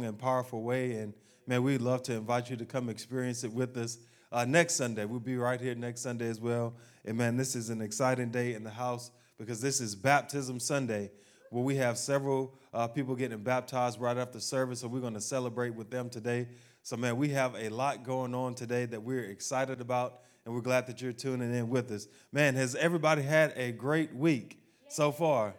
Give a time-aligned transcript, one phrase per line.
[0.00, 0.92] and powerful way.
[0.92, 1.14] And
[1.46, 3.98] man, we'd love to invite you to come experience it with us
[4.32, 5.04] uh, next Sunday.
[5.04, 6.74] We'll be right here next Sunday as well.
[7.04, 11.10] And man, this is an exciting day in the house because this is Baptism Sunday,
[11.50, 14.80] where we have several uh, people getting baptized right after service.
[14.80, 16.48] So we're going to celebrate with them today.
[16.82, 20.62] So, man, we have a lot going on today that we're excited about, and we're
[20.62, 22.08] glad that you're tuning in with us.
[22.32, 25.54] Man, has everybody had a great week so far?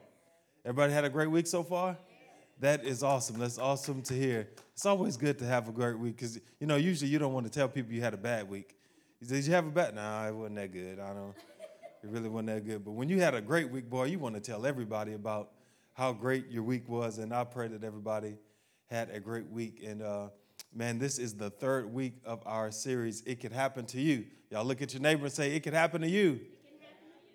[0.66, 1.98] Everybody had a great week so far?
[2.64, 3.40] That is awesome.
[3.40, 4.48] That's awesome to hear.
[4.72, 7.46] It's always good to have a great week because, you know, usually you don't want
[7.46, 8.78] to tell people you had a bad week.
[9.22, 9.96] Did you have a bad?
[9.96, 10.98] Nah, it wasn't that good.
[10.98, 11.36] I don't.
[12.02, 12.86] It really wasn't that good.
[12.86, 15.50] But when you had a great week, boy, you want to tell everybody about
[15.92, 17.18] how great your week was.
[17.18, 18.38] And I pray that everybody
[18.90, 19.84] had a great week.
[19.86, 20.30] And uh,
[20.74, 23.24] man, this is the third week of our series.
[23.26, 24.24] It could happen to you.
[24.52, 27.28] Y'all look at your neighbor and say, "It could happen to you." Happen to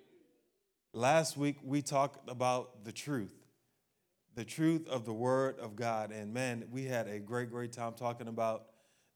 [0.95, 0.99] you.
[0.99, 3.38] Last week we talked about the truth
[4.39, 6.13] the truth of the Word of God.
[6.13, 8.67] And man, we had a great, great time talking about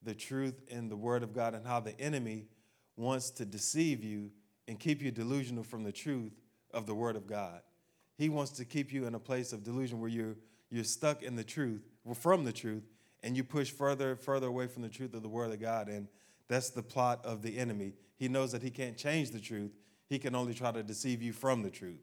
[0.03, 2.47] the truth in the Word of God and how the enemy
[2.97, 4.33] wants to deceive you
[4.67, 6.33] and keep you delusional from the truth
[6.75, 7.61] of the Word of God.
[8.19, 10.35] He wants to keep you in a place of delusion where you're,
[10.71, 12.83] you're stuck in the truth, well, from the truth,
[13.23, 15.87] and you push further and further away from the truth of the Word of God.
[15.87, 16.09] And
[16.49, 17.93] that's the plot of the enemy.
[18.17, 19.71] He knows that he can't change the truth,
[20.09, 22.01] he can only try to deceive you from the truth.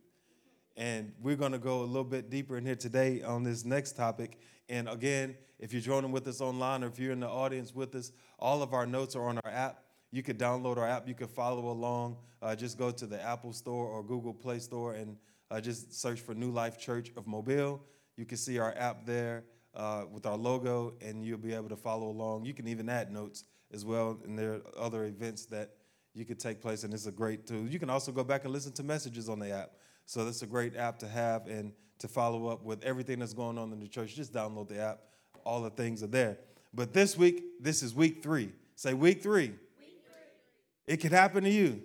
[0.80, 3.98] And we're going to go a little bit deeper in here today on this next
[3.98, 4.40] topic.
[4.70, 7.94] And again, if you're joining with us online or if you're in the audience with
[7.96, 9.84] us, all of our notes are on our app.
[10.14, 11.06] You could download our app.
[11.06, 12.16] You could follow along.
[12.42, 15.18] Uh, just go to the Apple Store or Google Play Store and
[15.52, 17.84] uh, just search for New Life Church of Mobile.
[18.16, 19.44] You can see our app there
[19.76, 22.46] uh, with our logo, and you'll be able to follow along.
[22.46, 25.72] You can even add notes as well, and there are other events that
[26.14, 27.68] you could take place, and it's a great tool.
[27.68, 29.72] You can also go back and listen to messages on the app.
[30.06, 33.58] So that's a great app to have and to follow up with everything that's going
[33.58, 34.16] on in the church.
[34.16, 35.02] Just download the app.
[35.46, 36.38] All the things are there.
[36.74, 38.52] But this week, this is week three.
[38.76, 39.48] Say week three.
[39.48, 40.94] Week three.
[40.94, 41.82] It could happen to you.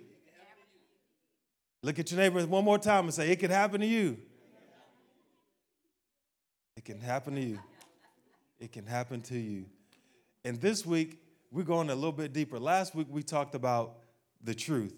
[1.83, 4.17] Look at your neighbor one more time and say, It could happen to you.
[6.75, 7.59] It can happen to you.
[8.59, 9.65] It can happen to you.
[10.43, 11.19] And this week,
[11.51, 12.59] we're going a little bit deeper.
[12.59, 13.97] Last week, we talked about
[14.43, 14.93] the truth.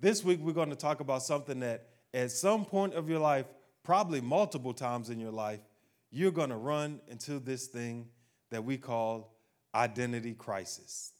[0.00, 3.46] This week, we're going to talk about something that at some point of your life,
[3.82, 5.60] probably multiple times in your life,
[6.10, 8.08] you're going to run into this thing
[8.50, 9.34] that we call
[9.74, 11.12] identity crisis.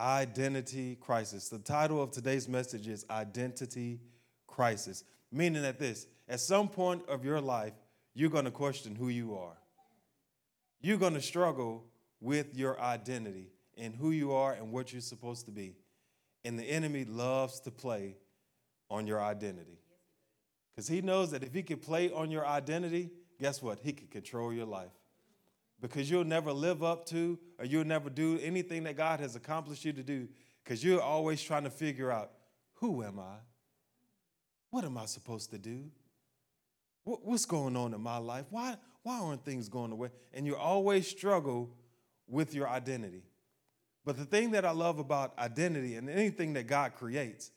[0.00, 1.48] Identity crisis.
[1.48, 4.00] The title of today's message is Identity
[4.46, 7.72] Crisis, meaning that this, at some point of your life,
[8.14, 9.56] you're going to question who you are.
[10.80, 11.84] You're going to struggle
[12.20, 15.76] with your identity and who you are and what you're supposed to be.
[16.48, 18.16] And the enemy loves to play
[18.88, 19.82] on your identity.
[20.74, 23.80] Because he knows that if he could play on your identity, guess what?
[23.80, 24.92] He could control your life.
[25.82, 29.84] Because you'll never live up to or you'll never do anything that God has accomplished
[29.84, 30.26] you to do
[30.64, 32.30] because you're always trying to figure out
[32.76, 33.36] who am I?
[34.70, 35.90] What am I supposed to do?
[37.04, 38.46] What's going on in my life?
[38.48, 40.08] Why, why aren't things going away?
[40.32, 41.76] And you always struggle
[42.26, 43.24] with your identity.
[44.08, 47.50] But the thing that I love about identity and anything that God creates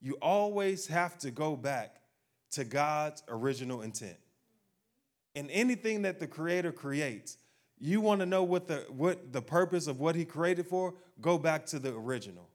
[0.00, 1.96] you always have to go back
[2.52, 4.16] to God's original intent.
[5.34, 7.38] In anything that the creator creates,
[7.80, 11.38] you want to know what the what the purpose of what he created for, go
[11.38, 12.48] back to the original.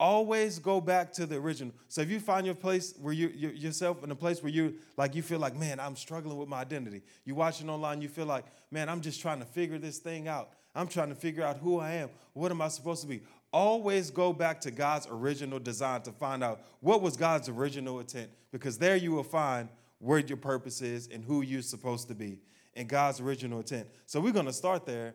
[0.00, 1.72] Always go back to the original.
[1.86, 4.74] So if you find your place where you, you yourself in a place where you
[4.96, 7.02] like you feel like, man, I'm struggling with my identity.
[7.24, 10.50] You watching online, you feel like, man, I'm just trying to figure this thing out.
[10.74, 12.10] I'm trying to figure out who I am.
[12.32, 13.22] What am I supposed to be?
[13.52, 18.30] always go back to God's original design to find out what was God's original intent,
[18.52, 22.38] because there you will find where your purpose is and who you're supposed to be
[22.74, 23.88] and God's original intent.
[24.06, 25.14] So we're going to start there.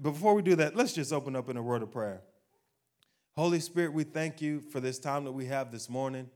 [0.00, 2.20] Before we do that, let's just open up in a word of prayer.
[3.34, 6.28] Holy Spirit, we thank you for this time that we have this morning.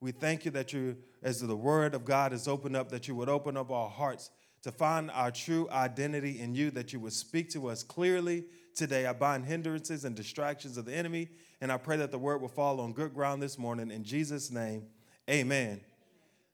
[0.00, 3.14] We thank you that you, as the word of God is opened up, that you
[3.14, 4.30] would open up our hearts
[4.62, 9.06] to find our true identity in you, that you would speak to us clearly today.
[9.06, 11.28] I bind hindrances and distractions of the enemy,
[11.60, 13.90] and I pray that the word will fall on good ground this morning.
[13.90, 14.84] In Jesus' name,
[15.28, 15.80] amen.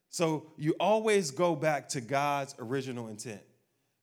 [0.09, 3.41] So you always go back to God's original intent.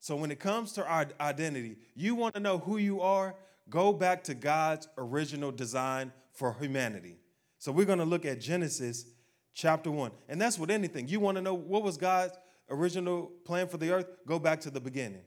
[0.00, 3.34] So when it comes to our identity, you want to know who you are,
[3.70, 7.16] go back to God's original design for humanity.
[7.58, 9.06] So we're going to look at Genesis
[9.54, 10.10] chapter 1.
[10.28, 11.08] And that's with anything.
[11.08, 12.36] You want to know what was God's
[12.70, 14.06] original plan for the earth?
[14.26, 15.22] Go back to the beginning.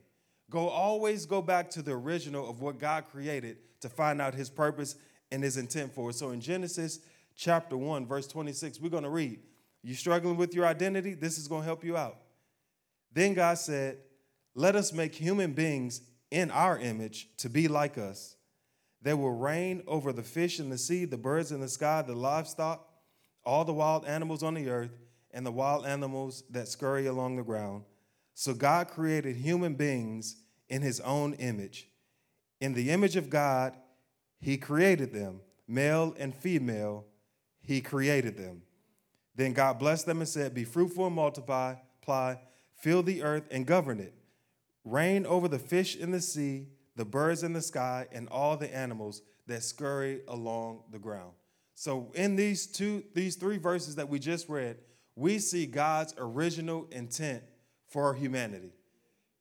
[0.50, 4.48] Go always go back to the original of what God created to find out his
[4.48, 4.96] purpose
[5.30, 6.14] and his intent for it.
[6.14, 7.00] So in Genesis
[7.36, 9.40] chapter 1, verse 26, we're going to read.
[9.82, 11.14] You struggling with your identity?
[11.14, 12.16] This is going to help you out.
[13.12, 13.98] Then God said,
[14.54, 16.00] let us make human beings
[16.30, 18.36] in our image to be like us.
[19.00, 22.14] They will reign over the fish in the sea, the birds in the sky, the
[22.14, 22.88] livestock,
[23.44, 24.90] all the wild animals on the earth,
[25.32, 27.84] and the wild animals that scurry along the ground.
[28.34, 30.36] So God created human beings
[30.68, 31.88] in his own image.
[32.60, 33.74] In the image of God,
[34.40, 37.04] he created them, male and female,
[37.60, 38.62] he created them.
[39.34, 41.74] Then God blessed them and said, Be fruitful and multiply,
[42.74, 44.14] fill the earth and govern it.
[44.84, 48.74] Reign over the fish in the sea, the birds in the sky, and all the
[48.74, 51.32] animals that scurry along the ground.
[51.74, 54.78] So in these two, these three verses that we just read,
[55.18, 57.42] we see God's original intent
[57.88, 58.72] for humanity.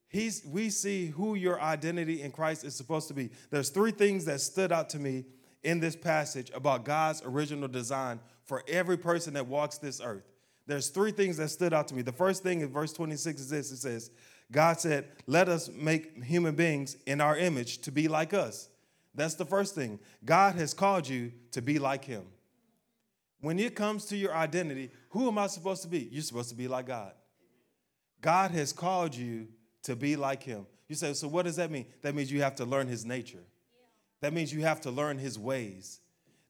[0.09, 3.29] He's, we see who your identity in Christ is supposed to be.
[3.51, 5.25] There's three things that stood out to me
[5.63, 10.23] in this passage about God's original design for every person that walks this earth.
[10.65, 12.01] There's three things that stood out to me.
[12.01, 14.09] The first thing in verse 26 is this it says,
[14.51, 18.69] God said, Let us make human beings in our image to be like us.
[19.13, 19.99] That's the first thing.
[20.25, 22.23] God has called you to be like Him.
[23.41, 26.09] When it comes to your identity, who am I supposed to be?
[26.11, 27.13] You're supposed to be like God.
[28.21, 29.47] God has called you
[29.83, 30.65] to be like Him.
[30.87, 31.85] You say, so what does that mean?
[32.01, 33.43] That means you have to learn His nature.
[34.21, 35.99] That means you have to learn His ways.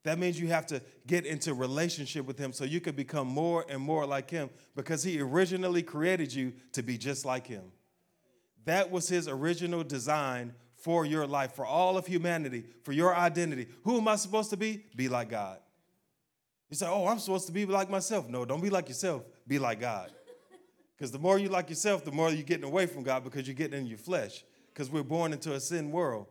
[0.03, 3.65] That means you have to get into relationship with Him so you can become more
[3.67, 7.63] and more like Him because He originally created you to be just like Him.
[8.63, 13.67] That was His original design for your life, for all of humanity, for your identity.
[13.83, 14.85] Who am I supposed to be?
[14.95, 15.59] Be like God.
[16.69, 18.27] You say, Oh, I'm supposed to be like myself.
[18.27, 19.23] No, don't be like yourself.
[19.47, 20.11] Be like God.
[20.97, 23.53] Because the more you like yourself, the more you're getting away from God because you're
[23.53, 24.43] getting in your flesh.
[24.73, 26.25] Because we're born into a sin world.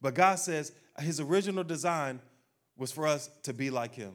[0.00, 0.70] But God says
[1.00, 2.20] his original design
[2.76, 4.12] was for us to be like him.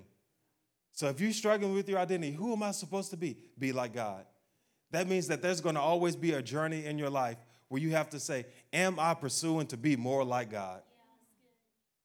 [0.93, 3.37] So if you're struggling with your identity, who am I supposed to be?
[3.57, 4.25] Be like God.
[4.91, 7.37] That means that there's going to always be a journey in your life
[7.67, 10.81] where you have to say, Am I pursuing to be more like God?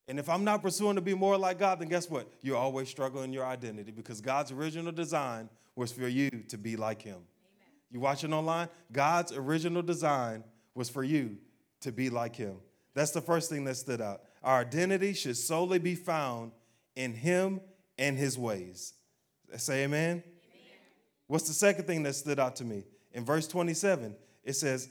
[0.07, 2.27] And if I'm not pursuing to be more like God, then guess what?
[2.41, 7.01] You're always struggling your identity because God's original design was for you to be like
[7.01, 7.15] Him.
[7.15, 7.71] Amen.
[7.89, 8.69] You watching online?
[8.91, 10.43] God's original design
[10.75, 11.37] was for you
[11.81, 12.57] to be like Him.
[12.93, 14.21] That's the first thing that stood out.
[14.43, 16.51] Our identity should solely be found
[16.95, 17.59] in Him
[17.97, 18.93] and His ways.
[19.57, 20.09] Say amen.
[20.09, 20.23] amen.
[21.27, 22.83] What's the second thing that stood out to me?
[23.11, 24.87] In verse 27, it says,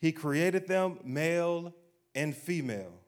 [0.00, 1.72] He created them male
[2.14, 3.01] and female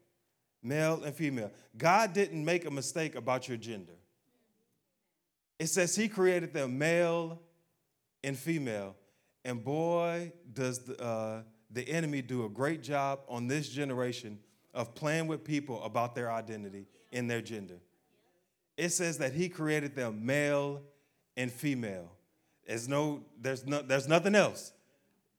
[0.65, 1.53] male and female.
[1.77, 3.93] God didn't make a mistake about your gender.
[5.59, 7.41] It says He created them male
[8.25, 8.97] and female.
[9.45, 14.39] And boy, does the, uh, the enemy do a great job on this generation
[14.73, 17.79] of playing with people about their identity in their gender.
[18.77, 20.83] It says that He created them male
[21.37, 22.11] and female.
[22.67, 24.73] There's, no, there's, no, there's nothing else.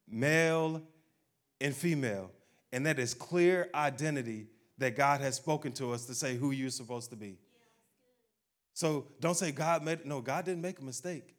[0.08, 0.84] Male
[1.60, 2.32] and female.
[2.72, 6.70] And that is clear identity that God has spoken to us to say who you're
[6.70, 7.38] supposed to be.
[8.74, 11.36] So don't say God made no, God didn't make a mistake.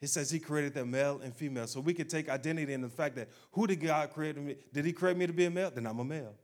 [0.00, 1.68] He says he created them male and female.
[1.68, 4.56] So we can take identity in the fact that who did God create me?
[4.72, 5.70] Did he create me to be a male?
[5.72, 6.34] Then I'm a male.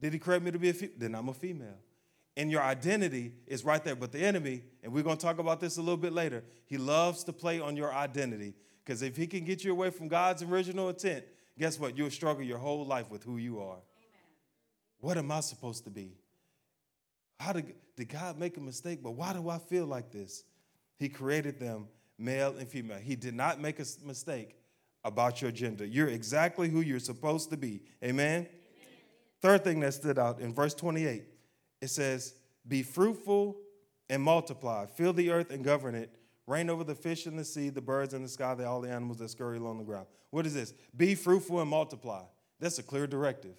[0.00, 0.96] Did he create me to be a female?
[0.98, 1.78] Then I'm a female.
[2.36, 3.94] And your identity is right there.
[3.94, 6.76] But the enemy, and we're going to talk about this a little bit later, he
[6.76, 8.54] loves to play on your identity.
[8.84, 11.24] Because if he can get you away from God's original intent,
[11.56, 11.96] guess what?
[11.96, 13.78] You'll struggle your whole life with who you are.
[15.02, 16.12] What am I supposed to be?
[17.40, 19.02] How did, did God make a mistake?
[19.02, 20.44] But why do I feel like this?
[20.96, 22.98] He created them male and female.
[22.98, 24.54] He did not make a mistake
[25.02, 25.84] about your gender.
[25.84, 27.82] You're exactly who you're supposed to be.
[28.04, 28.42] Amen?
[28.42, 28.48] Amen?
[29.40, 31.24] Third thing that stood out in verse 28,
[31.80, 32.34] it says,
[32.68, 33.56] Be fruitful
[34.08, 36.14] and multiply, fill the earth and govern it,
[36.46, 39.18] reign over the fish in the sea, the birds in the sky, all the animals
[39.18, 40.06] that scurry along the ground.
[40.30, 40.72] What is this?
[40.96, 42.22] Be fruitful and multiply.
[42.60, 43.56] That's a clear directive.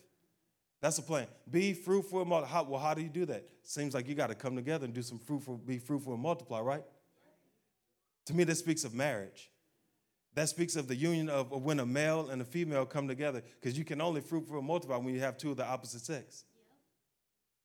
[0.84, 1.28] That's the plan.
[1.50, 2.54] Be fruitful and multiply.
[2.58, 3.46] How, well, how do you do that?
[3.62, 6.60] Seems like you got to come together and do some fruitful, be fruitful and multiply,
[6.60, 6.84] right?
[8.26, 9.50] To me, that speaks of marriage.
[10.36, 13.42] That speaks of the union of, of when a male and a female come together,
[13.62, 16.44] because you can only fruitful and multiply when you have two of the opposite sex.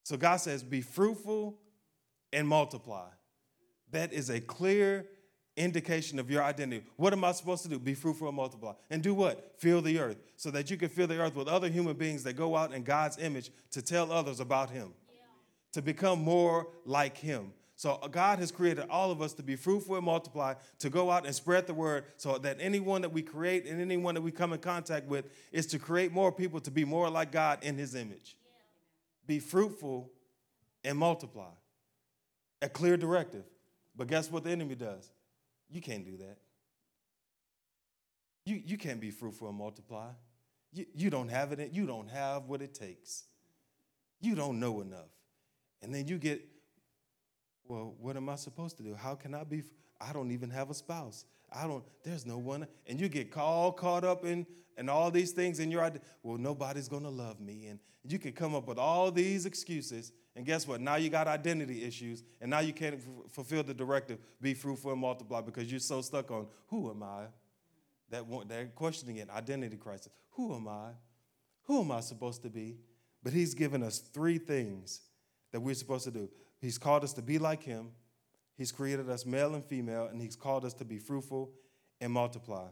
[0.04, 1.58] So God says, be fruitful
[2.32, 3.08] and multiply.
[3.90, 5.06] That is a clear
[5.58, 6.84] indication of your identity.
[6.96, 7.78] What am I supposed to do?
[7.78, 8.72] Be fruitful and multiply.
[8.90, 9.54] And do what?
[9.58, 12.34] Fill the earth so that you can fill the earth with other human beings that
[12.34, 14.94] go out in God's image to tell others about Him,
[15.72, 17.52] to become more like Him.
[17.76, 21.10] So uh, God has created all of us to be fruitful and multiply, to go
[21.10, 24.32] out and spread the word so that anyone that we create and anyone that we
[24.32, 27.76] come in contact with is to create more people to be more like God in
[27.76, 28.36] His image.
[29.26, 30.10] Be fruitful
[30.82, 31.50] and multiply.
[32.62, 33.44] A clear directive.
[33.96, 35.10] But guess what the enemy does?
[35.70, 36.38] You can't do that.
[38.44, 40.08] You, you can't be fruitful and multiply.
[40.72, 43.24] You, you don't have it, you don't have what it takes.
[44.20, 45.10] You don't know enough.
[45.82, 46.42] And then you get,
[47.66, 48.94] well, what am I supposed to do?
[48.94, 49.62] How can I be?
[50.00, 51.24] I don't even have a spouse.
[51.52, 52.66] I don't, there's no one.
[52.86, 54.46] And you get all caught up in
[54.76, 56.00] and all these things in your idea.
[56.22, 57.66] Well, nobody's gonna love me.
[57.66, 60.12] And you can come up with all these excuses.
[60.38, 60.80] And guess what?
[60.80, 64.92] Now you got identity issues, and now you can't f- fulfill the directive, be fruitful
[64.92, 67.24] and multiply, because you're so stuck on who am I?
[68.10, 70.12] That one, that questioning it, identity crisis.
[70.34, 70.90] Who am I?
[71.64, 72.76] Who am I supposed to be?
[73.20, 75.00] But he's given us three things
[75.50, 76.28] that we're supposed to do.
[76.60, 77.90] He's called us to be like him.
[78.56, 81.50] He's created us male and female, and he's called us to be fruitful
[82.00, 82.68] and multiply.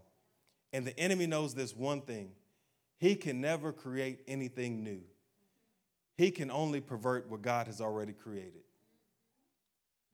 [0.72, 2.30] And the enemy knows this one thing
[2.96, 5.00] he can never create anything new,
[6.16, 8.62] he can only pervert what God has already created.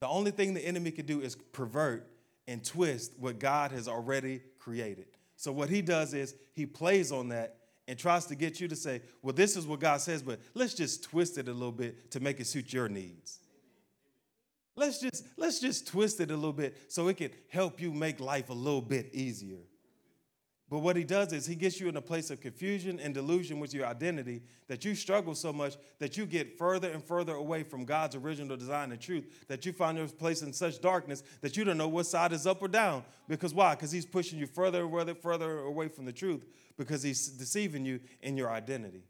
[0.00, 2.10] The only thing the enemy can do is pervert
[2.48, 5.06] and twist what God has already created.
[5.36, 7.56] So, what he does is he plays on that
[7.88, 10.74] and tries to get you to say, well, this is what God says, but let's
[10.74, 13.38] just twist it a little bit to make it suit your needs.
[14.74, 18.20] Let's just, let's just twist it a little bit so it can help you make
[18.20, 19.58] life a little bit easier.
[20.72, 23.60] But what he does is he gets you in a place of confusion and delusion
[23.60, 27.62] with your identity that you struggle so much that you get further and further away
[27.62, 31.58] from God's original design and truth, that you find your place in such darkness that
[31.58, 33.04] you don't know what side is up or down.
[33.28, 33.74] Because why?
[33.74, 36.46] Because he's pushing you further and further, further away from the truth
[36.78, 39.02] because he's deceiving you in your identity.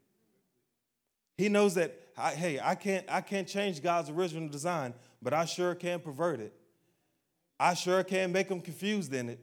[1.38, 1.96] He knows that,
[2.34, 6.54] hey, I can't, I can't change God's original design, but I sure can pervert it.
[7.60, 9.38] I sure can make them confused in it.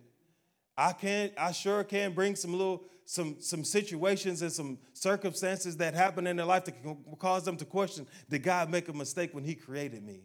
[0.80, 5.94] I can I sure can bring some little some some situations and some circumstances that
[5.94, 9.34] happen in their life that can cause them to question, did God make a mistake
[9.34, 10.22] when he created me?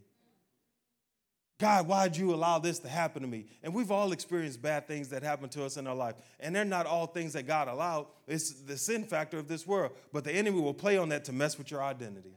[1.58, 3.46] God, why'd you allow this to happen to me?
[3.64, 6.14] And we've all experienced bad things that happen to us in our life.
[6.38, 8.06] And they're not all things that God allowed.
[8.28, 9.92] It's the sin factor of this world.
[10.12, 12.36] But the enemy will play on that to mess with your identity,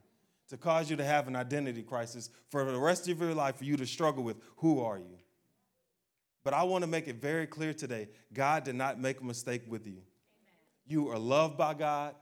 [0.50, 3.64] to cause you to have an identity crisis for the rest of your life, for
[3.66, 5.17] you to struggle with who are you?
[6.48, 9.64] But I want to make it very clear today God did not make a mistake
[9.68, 9.98] with you.
[9.98, 10.04] Amen.
[10.86, 12.16] You are loved by God,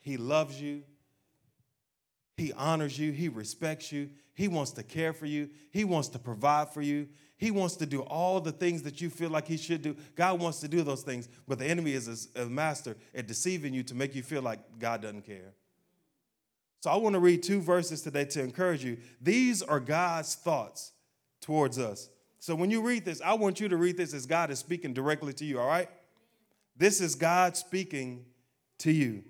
[0.00, 0.84] He loves you,
[2.38, 6.18] He honors you, He respects you, He wants to care for you, He wants to
[6.18, 7.08] provide for you.
[7.36, 9.96] He wants to do all the things that you feel like he should do.
[10.16, 13.82] God wants to do those things, but the enemy is a, master at deceiving you
[13.84, 15.52] to make you feel like God doesn't care.
[16.80, 18.96] So I want to read two verses today to encourage you.
[19.20, 20.92] These are God's thoughts
[21.40, 22.08] towards us.
[22.38, 24.94] So when you read this, I want you to read this as God is speaking
[24.94, 25.88] directly to you, all right?
[26.76, 28.24] This is God speaking
[28.78, 29.24] to you.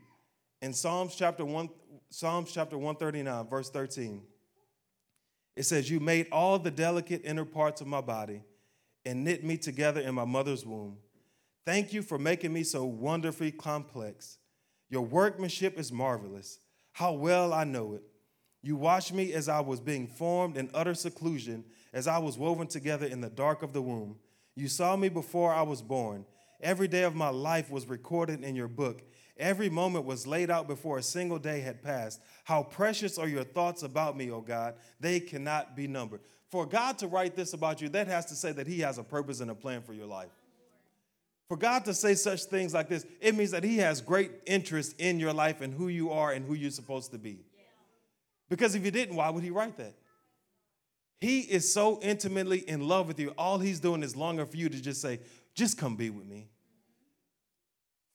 [0.61, 1.71] In Psalms chapter 1
[2.11, 4.23] Psalms chapter 139 verse 13.
[5.57, 8.43] It says, "You made all the delicate inner parts of my body
[9.05, 10.99] and knit me together in my mother's womb.
[11.65, 14.39] Thank you for making me so wonderfully complex.
[14.91, 16.59] Your workmanship is marvelous.
[16.93, 18.03] How well I know it.
[18.63, 22.67] You watched me as I was being formed in utter seclusion as I was woven
[22.67, 24.17] together in the dark of the womb.
[24.55, 26.25] You saw me before I was born.
[26.61, 29.03] Every day of my life was recorded in your book.
[29.39, 32.21] Every moment was laid out before a single day had passed.
[32.43, 34.75] How precious are your thoughts about me, O God?
[34.99, 36.21] They cannot be numbered.
[36.51, 39.05] For God to write this about you, that has to say that He has a
[39.05, 40.31] purpose and a plan for your life.
[41.47, 44.97] For God to say such things like this, it means that He has great interest
[44.99, 47.39] in your life and who you are and who you're supposed to be.
[48.49, 49.95] Because if He didn't, why would He write that?
[51.21, 53.31] He is so intimately in love with you.
[53.37, 55.21] All he's doing is longing for you to just say,
[55.55, 56.49] just come be with me.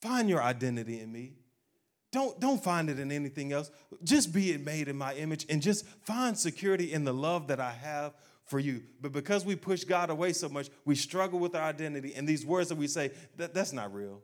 [0.01, 1.33] Find your identity in me.
[2.11, 3.71] Don't, don't find it in anything else.
[4.03, 7.59] Just be it made in my image and just find security in the love that
[7.59, 8.13] I have
[8.45, 8.83] for you.
[9.01, 12.13] But because we push God away so much, we struggle with our identity.
[12.15, 14.21] And these words that we say, that, that's not real.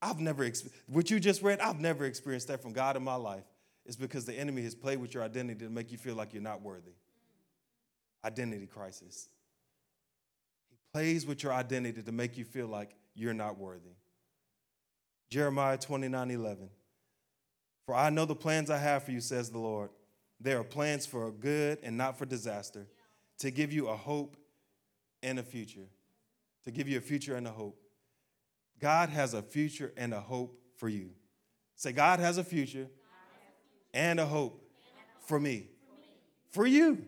[0.00, 0.50] I've never,
[0.86, 3.44] what you just read, I've never experienced that from God in my life.
[3.86, 6.42] It's because the enemy has played with your identity to make you feel like you're
[6.42, 6.92] not worthy
[8.24, 9.28] identity crisis.
[10.70, 13.94] He plays with your identity to make you feel like you're not worthy.
[15.30, 16.68] Jeremiah 29 11.
[17.86, 19.90] For I know the plans I have for you, says the Lord.
[20.40, 22.86] They are plans for good and not for disaster,
[23.38, 24.36] to give you a hope
[25.22, 25.88] and a future.
[26.64, 27.78] To give you a future and a hope.
[28.80, 31.10] God has a future and a hope for you.
[31.76, 32.88] Say, God has a future
[33.92, 34.62] and a hope
[35.26, 35.68] for me.
[36.50, 37.04] For you.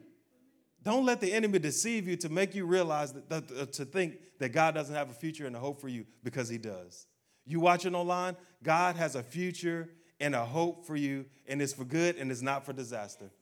[0.86, 4.20] Don't let the enemy deceive you to make you realize that, that uh, to think
[4.38, 7.08] that God doesn't have a future and a hope for you because he does.
[7.44, 9.88] You watching online, God has a future
[10.20, 13.32] and a hope for you, and it's for good and it's not for disaster.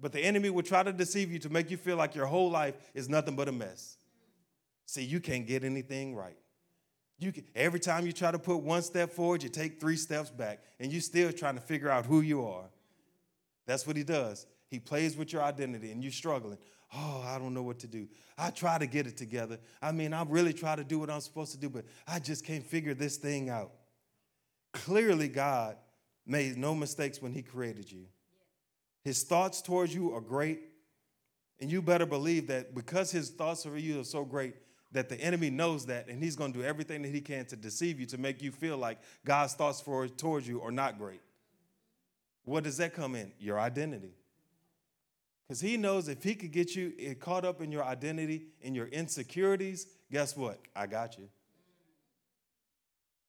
[0.00, 2.50] But the enemy will try to deceive you to make you feel like your whole
[2.50, 3.96] life is nothing but a mess.
[4.86, 6.36] See, you can't get anything right.
[7.20, 10.30] You can, every time you try to put one step forward, you take three steps
[10.30, 12.68] back, and you're still trying to figure out who you are.
[13.66, 14.46] That's what he does.
[14.66, 16.58] He plays with your identity, and you're struggling.
[16.94, 18.08] Oh, I don't know what to do.
[18.38, 19.58] I try to get it together.
[19.82, 22.44] I mean, I really try to do what I'm supposed to do, but I just
[22.44, 23.72] can't figure this thing out.
[24.72, 25.76] Clearly, God
[26.26, 28.06] made no mistakes when He created you.
[29.02, 30.60] His thoughts towards you are great,
[31.60, 34.54] and you better believe that because His thoughts for you are so great,
[34.92, 37.56] that the enemy knows that, and he's going to do everything that he can to
[37.56, 41.20] deceive you to make you feel like God's thoughts for towards you are not great.
[42.44, 43.32] What does that come in?
[43.38, 44.14] Your identity.
[45.48, 48.74] Because he knows if he could get you eh, caught up in your identity, in
[48.74, 50.58] your insecurities, guess what?
[50.76, 51.28] I got you.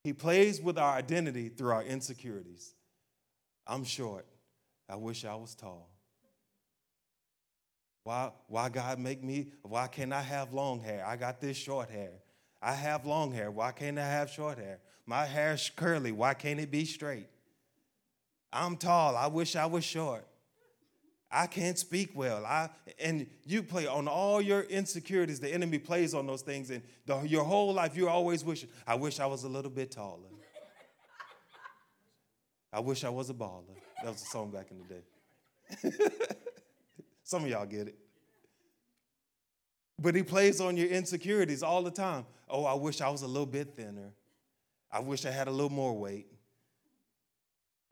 [0.04, 2.74] He plays with our identity through our insecurities.
[3.66, 4.26] I'm short.
[4.90, 5.90] I wish I was tall.
[8.04, 11.06] Why, why God make me, why can't I have long hair?
[11.06, 12.12] I got this short hair.
[12.62, 13.52] I have long hair.
[13.52, 14.80] Why can't I have short hair?
[15.06, 16.12] My hair's curly.
[16.12, 17.28] Why can't it be straight?
[18.52, 19.16] I'm tall.
[19.16, 20.26] I wish I was short.
[21.32, 22.46] I can't speak well.
[22.46, 22.70] I
[23.00, 25.40] and you play on all your insecurities.
[25.40, 28.70] The enemy plays on those things, and the, your whole life you're always wishing.
[28.88, 30.30] I wish I was a little bit taller.
[32.72, 33.64] I wish I was a baller.
[34.04, 35.98] That was a song back in the day.
[37.24, 37.96] Some of y'all get it.
[40.00, 42.26] But he plays on your insecurities all the time.
[42.48, 44.14] Oh, I wish I was a little bit thinner.
[44.92, 46.28] I wish I had a little more weight.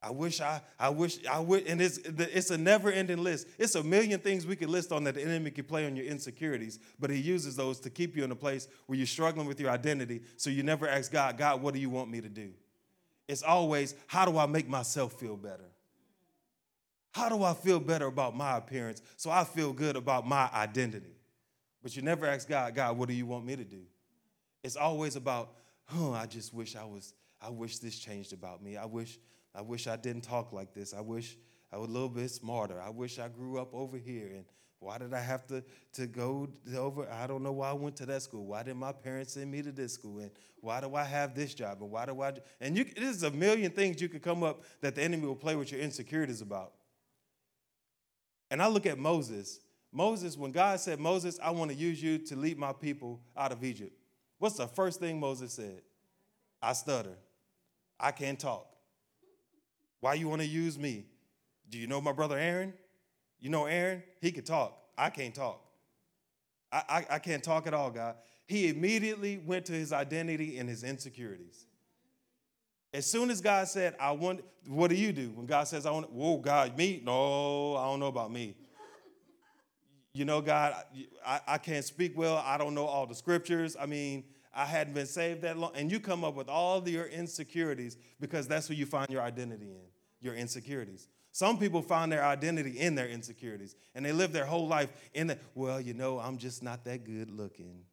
[0.08, 3.46] I wish I, I wish, I wish, and it's, it's a never ending list.
[3.58, 6.06] It's a million things we could list on that the enemy can play on your
[6.06, 9.60] insecurities, but he uses those to keep you in a place where you're struggling with
[9.60, 10.22] your identity.
[10.38, 12.52] So you never ask God, God, what do you want me to do?
[13.28, 15.66] It's always, how do I make myself feel better?
[17.12, 21.18] How do I feel better about my appearance so I feel good about my identity?
[21.84, 23.82] But you never ask God, God, what do you want me to do?
[24.64, 25.52] It's always about,
[25.94, 28.78] oh, I just wish I was, I wish this changed about me.
[28.78, 29.20] I wish
[29.58, 30.94] I wish I didn't talk like this.
[30.94, 31.36] I wish
[31.74, 32.80] I was a little bit smarter.
[32.80, 34.28] I wish I grew up over here.
[34.36, 34.46] And
[34.80, 37.10] why did I have to, to go over?
[37.12, 38.46] I don't know why I went to that school.
[38.46, 40.20] Why did my parents send me to this school?
[40.20, 40.30] And
[40.62, 41.80] why do I have this job?
[41.82, 42.34] And why do I?
[42.62, 45.56] And you, there's a million things you could come up that the enemy will play
[45.56, 46.74] with your insecurities about.
[48.52, 49.60] And I look at Moses.
[49.91, 53.52] Moses, when God said, Moses, I want to use you to lead my people out
[53.52, 53.98] of Egypt,
[54.38, 55.82] what's the first thing Moses said?
[56.62, 57.17] I stutter.
[58.00, 58.77] I can't talk.
[59.99, 61.05] Why you want to use me?
[61.69, 62.73] Do you know my brother Aaron?
[63.39, 64.03] You know Aaron?
[64.21, 64.77] He can talk.
[64.97, 65.62] I can't talk.
[66.71, 68.15] I, I, I can't talk at all, God.
[68.45, 71.65] He immediately went to his identity and his insecurities.
[72.93, 75.29] As soon as God said, I want, what do you do?
[75.31, 77.01] When God says, I want, whoa, God, me?
[77.03, 78.55] No, I don't know about me.
[80.13, 80.73] You know, God,
[81.25, 82.38] I, I can't speak well.
[82.38, 83.75] I don't know all the scriptures.
[83.79, 84.23] I mean,
[84.58, 85.72] I hadn't been saved that long.
[85.76, 89.67] And you come up with all your insecurities because that's who you find your identity
[89.67, 89.86] in,
[90.20, 91.08] your insecurities.
[91.32, 95.28] Some people find their identity in their insecurities and they live their whole life in
[95.28, 97.84] that, well, you know, I'm just not that good looking.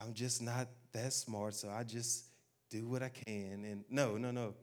[0.00, 2.24] I'm just not that smart, so I just
[2.70, 3.66] do what I can.
[3.66, 4.54] And no, no, no.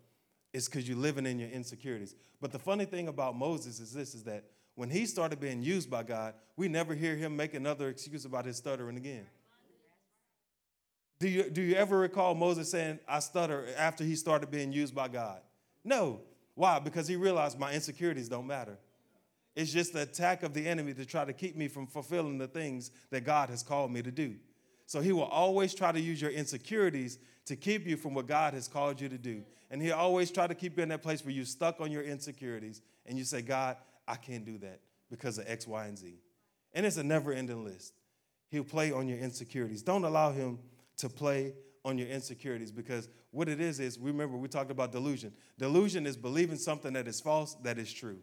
[0.53, 2.15] It's because you're living in your insecurities.
[2.41, 5.91] But the funny thing about Moses is this is that when he started being used
[5.91, 9.27] by God, we never hear him make another excuse about his stuttering again.
[11.19, 14.93] Do you, do you ever recall Moses saying, I stutter after he started being used
[14.93, 15.41] by God?
[15.83, 16.21] No.
[16.53, 16.79] Why?
[16.79, 18.77] Because he realized my insecurities don't matter.
[19.55, 22.47] It's just the attack of the enemy to try to keep me from fulfilling the
[22.47, 24.35] things that God has called me to do.
[24.85, 28.53] So he will always try to use your insecurities to keep you from what God
[28.53, 29.43] has called you to do.
[29.71, 32.03] And he'll always try to keep you in that place where you're stuck on your
[32.03, 33.77] insecurities and you say, God,
[34.07, 36.13] I can't do that because of X, Y, and Z.
[36.73, 37.93] And it's a never ending list.
[38.49, 39.81] He'll play on your insecurities.
[39.81, 40.59] Don't allow him
[40.97, 41.53] to play
[41.85, 45.31] on your insecurities because what it is is remember we talked about delusion.
[45.57, 48.19] Delusion is believing something that is false that is true.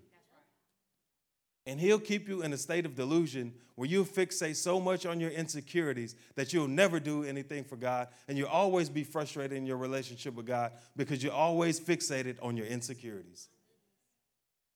[1.67, 5.19] And he'll keep you in a state of delusion where you fixate so much on
[5.19, 9.65] your insecurities that you'll never do anything for God and you'll always be frustrated in
[9.65, 13.49] your relationship with God because you're always fixated on your insecurities.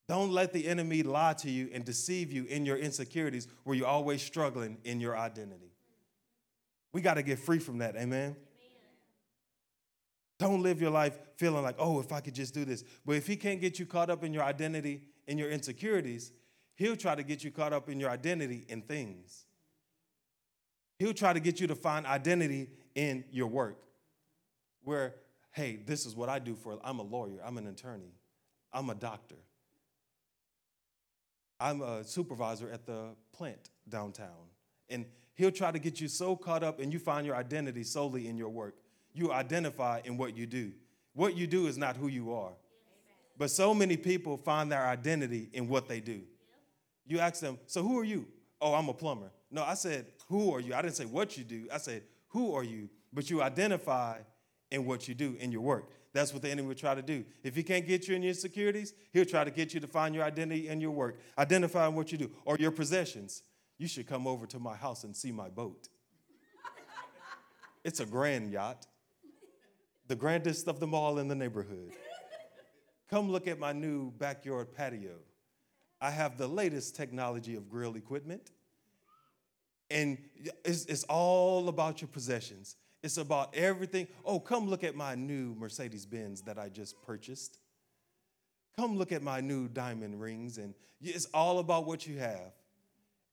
[0.08, 3.86] Don't let the enemy lie to you and deceive you in your insecurities where you're
[3.86, 5.67] always struggling in your identity.
[6.92, 7.96] We got to get free from that.
[7.96, 8.06] Amen?
[8.08, 8.36] Amen?
[10.38, 12.84] Don't live your life feeling like, oh, if I could just do this.
[13.04, 16.32] But if he can't get you caught up in your identity and your insecurities,
[16.76, 19.44] he'll try to get you caught up in your identity in things.
[20.98, 23.78] He'll try to get you to find identity in your work.
[24.82, 25.14] Where,
[25.52, 28.14] hey, this is what I do for I'm a lawyer, I'm an attorney,
[28.72, 29.36] I'm a doctor.
[31.60, 34.46] I'm a supervisor at the plant downtown.
[34.88, 35.06] And
[35.38, 38.36] He'll try to get you so caught up and you find your identity solely in
[38.36, 38.74] your work.
[39.14, 40.72] You identify in what you do.
[41.14, 42.50] What you do is not who you are.
[43.38, 46.22] But so many people find their identity in what they do.
[47.06, 48.26] You ask them, So who are you?
[48.60, 49.30] Oh, I'm a plumber.
[49.52, 50.74] No, I said, Who are you?
[50.74, 51.68] I didn't say what you do.
[51.72, 52.88] I said, Who are you?
[53.12, 54.18] But you identify
[54.72, 55.92] in what you do in your work.
[56.12, 57.24] That's what the enemy will try to do.
[57.44, 60.16] If he can't get you in your securities, he'll try to get you to find
[60.16, 61.20] your identity in your work.
[61.38, 63.44] Identify in what you do or your possessions.
[63.78, 65.88] You should come over to my house and see my boat.
[67.84, 68.86] it's a grand yacht,
[70.08, 71.92] the grandest of them all in the neighborhood.
[73.08, 75.14] Come look at my new backyard patio.
[76.00, 78.50] I have the latest technology of grill equipment.
[79.90, 80.18] And
[80.64, 82.76] it's, it's all about your possessions.
[83.02, 84.08] It's about everything.
[84.24, 87.58] Oh, come look at my new Mercedes Benz that I just purchased.
[88.76, 90.58] Come look at my new diamond rings.
[90.58, 92.52] And it's all about what you have.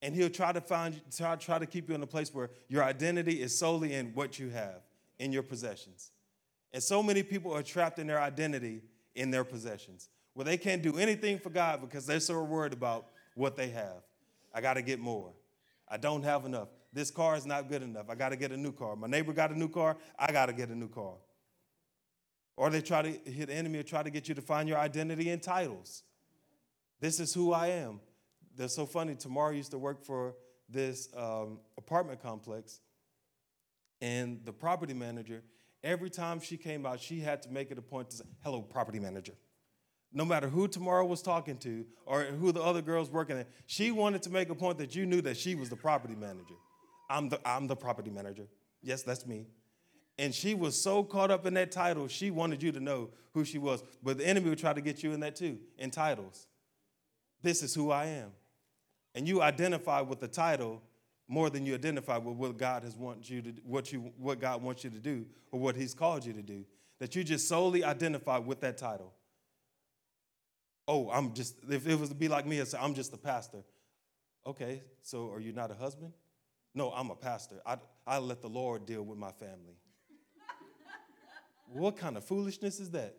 [0.02, 2.84] And he'll try to find try, try to keep you in a place where your
[2.84, 4.82] identity is solely in what you have,
[5.20, 6.12] in your possessions.
[6.74, 8.82] And so many people are trapped in their identity
[9.16, 13.08] in their possessions, where they can't do anything for God because they're so worried about
[13.36, 14.04] what they have.
[14.54, 15.32] I got to get more.
[15.88, 16.70] I don't have enough.
[16.92, 18.10] This car is not good enough.
[18.10, 18.96] I got to get a new car.
[18.96, 19.98] My neighbor got a new car.
[20.18, 21.14] I got to get a new car.
[22.58, 24.78] Or they try to hit the enemy or try to get you to find your
[24.78, 26.04] identity in titles.
[27.02, 28.00] This is who I am.
[28.56, 29.16] They're so funny.
[29.16, 30.36] Tamara used to work for
[30.70, 32.80] this um, apartment complex,
[34.02, 35.44] and the property manager,
[35.84, 38.62] every time she came out, she had to make it a point to say, Hello,
[38.62, 39.34] property manager
[40.16, 43.92] no matter who Tamara was talking to or who the other girls working at, she
[43.92, 46.56] wanted to make a point that you knew that she was the property manager.
[47.10, 48.48] I'm the, I'm the property manager.
[48.82, 49.48] Yes, that's me.
[50.18, 53.44] And she was so caught up in that title, she wanted you to know who
[53.44, 53.84] she was.
[54.02, 56.48] But the enemy would try to get you in that too, in titles.
[57.42, 58.32] This is who I am.
[59.16, 60.84] And you identify with the title
[61.28, 64.62] more than you identify with what God has want you to what you what God
[64.62, 66.66] wants you to do or what He's called you to do.
[67.00, 69.14] That you just solely identify with that title.
[70.88, 73.64] Oh, I'm just if it was to be like me, say, I'm just a pastor.
[74.46, 76.14] Okay, so are you not a husband?
[76.76, 77.56] No, I'm a pastor.
[77.66, 79.80] I, I let the Lord deal with my family.
[81.74, 83.16] what kind of foolishness is that?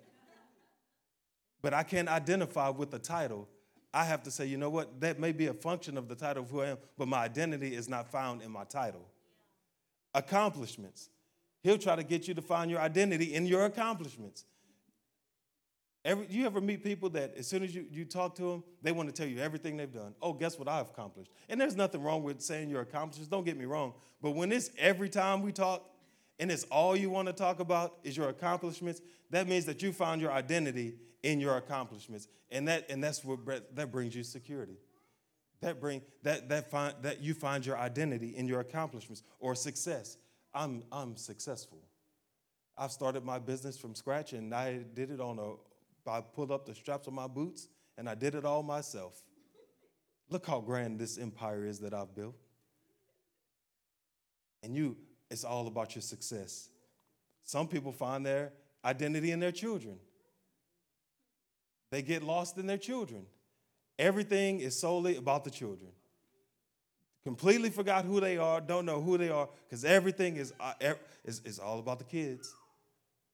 [1.63, 3.49] But I can't identify with the title.
[3.93, 5.01] I have to say, you know what?
[5.01, 7.75] That may be a function of the title of who I am, but my identity
[7.75, 9.07] is not found in my title.
[10.15, 11.09] Accomplishments.
[11.63, 14.45] He'll try to get you to find your identity in your accomplishments.
[16.05, 18.93] Every, you ever meet people that as soon as you, you talk to them, they
[18.93, 20.15] want to tell you everything they've done?
[20.23, 21.33] Oh, guess what I've accomplished?
[21.49, 23.93] And there's nothing wrong with saying your accomplishments, don't get me wrong.
[24.23, 25.85] But when it's every time we talk
[26.39, 29.93] and it's all you want to talk about is your accomplishments, that means that you
[29.93, 32.29] found your identity in your accomplishments.
[32.51, 33.41] And, that, and that's what
[33.75, 34.77] that brings you security.
[35.63, 40.19] That, bring, that, that, find, that you find your identity in your accomplishments or success.
[40.53, 41.79] I'm, I'm successful.
[42.77, 45.55] I've started my business from scratch and I did it on a
[46.09, 47.69] I pulled up the straps of my boots
[47.99, 49.23] and I did it all myself.
[50.29, 52.37] Look how grand this empire is that I've built.
[54.63, 54.97] And you,
[55.31, 56.69] it's all about your success.
[57.45, 58.53] Some people find their
[58.85, 59.99] identity in their children,
[61.91, 63.27] they get lost in their children.
[63.99, 65.91] Everything is solely about the children.
[67.25, 70.75] Completely forgot who they are, don't know who they are, because everything is, uh,
[71.25, 72.55] is, is all about the kids.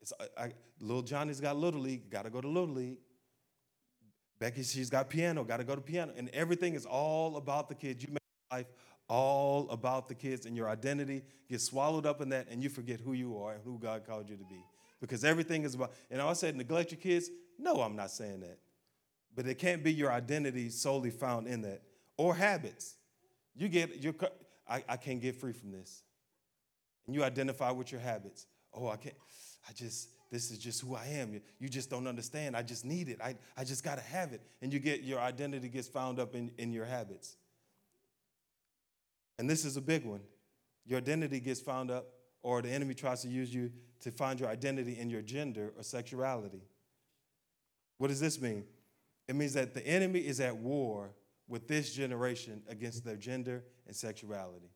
[0.00, 2.98] It's, I, little Johnny's got Little League, got to go to Little League.
[4.38, 6.12] Becky, she's got piano, got to go to piano.
[6.16, 8.02] And everything is all about the kids.
[8.02, 8.66] You make life
[9.08, 13.00] all about the kids, and your identity gets swallowed up in that, and you forget
[13.00, 14.64] who you are and who God called you to be.
[15.00, 17.28] Because everything is about, and I said, neglect your kids.
[17.58, 18.58] No, I'm not saying that.
[19.34, 21.82] But it can't be your identity solely found in that.
[22.16, 22.94] Or habits.
[23.54, 24.14] You get, your,
[24.68, 26.02] I, I can't get free from this.
[27.06, 28.46] And you identify with your habits.
[28.72, 29.16] Oh, I can't.
[29.68, 31.40] I just, this is just who I am.
[31.58, 32.56] You just don't understand.
[32.56, 33.20] I just need it.
[33.22, 34.40] I, I just got to have it.
[34.60, 37.36] And you get your identity gets found up in, in your habits.
[39.38, 40.20] And this is a big one.
[40.84, 42.06] Your identity gets found up,
[42.42, 45.82] or the enemy tries to use you to find your identity in your gender or
[45.82, 46.62] sexuality.
[47.98, 48.64] What does this mean?
[49.28, 51.10] It means that the enemy is at war
[51.48, 54.70] with this generation against their gender and sexuality.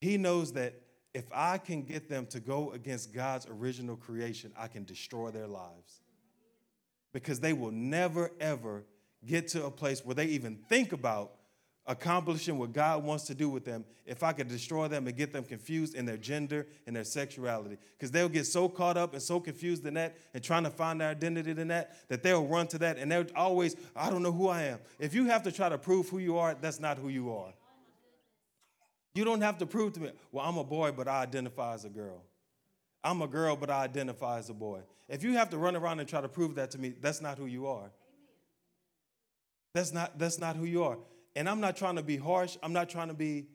[0.00, 0.74] He knows that
[1.14, 5.46] if I can get them to go against God's original creation, I can destroy their
[5.46, 6.02] lives.
[7.12, 8.84] Because they will never, ever
[9.24, 11.36] get to a place where they even think about
[11.86, 15.32] accomplishing what God wants to do with them if I could destroy them and get
[15.32, 17.76] them confused in their gender and their sexuality.
[17.96, 21.00] Because they'll get so caught up and so confused in that and trying to find
[21.00, 24.32] their identity in that that they'll run to that and they're always, I don't know
[24.32, 24.78] who I am.
[24.98, 27.52] If you have to try to prove who you are, that's not who you are.
[29.14, 31.84] You don't have to prove to me, well, I'm a boy, but I identify as
[31.84, 32.24] a girl.
[33.04, 34.80] I'm a girl, but I identify as a boy.
[35.08, 37.38] If you have to run around and try to prove that to me, that's not
[37.38, 37.92] who you are.
[39.74, 40.98] That's not, that's not who you are.
[41.36, 42.56] And I'm not trying to be harsh.
[42.62, 43.46] I'm not trying to be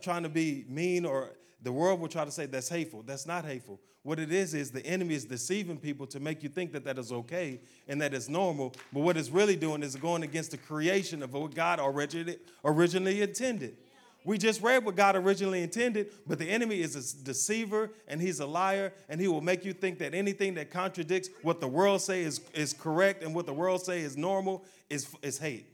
[0.00, 3.02] trying to be mean or the world will try to say that's hateful.
[3.02, 3.80] That's not hateful.
[4.02, 6.98] What it is is the enemy is deceiving people to make you think that that
[6.98, 8.74] is okay and that it's normal.
[8.92, 13.22] But what it's really doing is going against the creation of what God originally, originally
[13.22, 13.76] intended.
[14.24, 18.40] We just read what God originally intended, but the enemy is a deceiver and he's
[18.40, 22.00] a liar, and he will make you think that anything that contradicts what the world
[22.02, 25.66] say is, is correct and what the world say is normal is, is hate.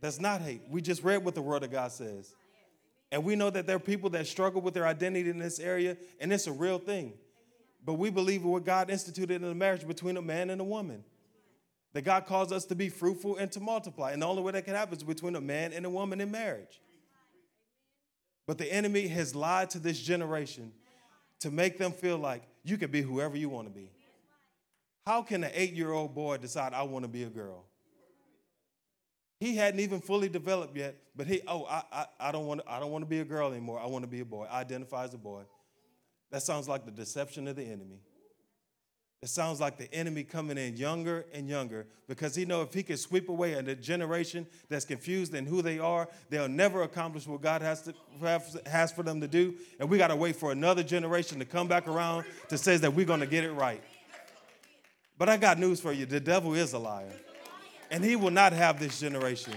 [0.00, 0.62] That's not hate.
[0.68, 2.34] We just read what the word of God says.
[3.10, 5.96] And we know that there are people that struggle with their identity in this area,
[6.20, 7.14] and it's a real thing.
[7.84, 11.04] But we believe what God instituted in the marriage between a man and a woman.
[11.94, 14.12] That God calls us to be fruitful and to multiply.
[14.12, 16.30] And the only way that can happen is between a man and a woman in
[16.30, 16.82] marriage.
[18.46, 20.72] But the enemy has lied to this generation
[21.40, 23.90] to make them feel like you can be whoever you want to be.
[25.06, 27.64] How can an eight year old boy decide, I want to be a girl?
[29.40, 32.70] He hadn't even fully developed yet, but he, oh, I, I, I don't want to,
[32.70, 33.80] I don't want to be a girl anymore.
[33.80, 34.46] I want to be a boy.
[34.50, 35.42] I identify as a boy.
[36.30, 38.00] That sounds like the deception of the enemy.
[39.20, 42.84] It sounds like the enemy coming in younger and younger because he know if he
[42.84, 47.40] can sweep away a generation that's confused in who they are, they'll never accomplish what
[47.40, 47.94] God has to
[48.66, 49.56] has for them to do.
[49.80, 52.94] And we got to wait for another generation to come back around to say that
[52.94, 53.82] we're going to get it right.
[55.16, 57.10] But I got news for you: the devil is a liar.
[57.90, 59.54] And he will not have this generation.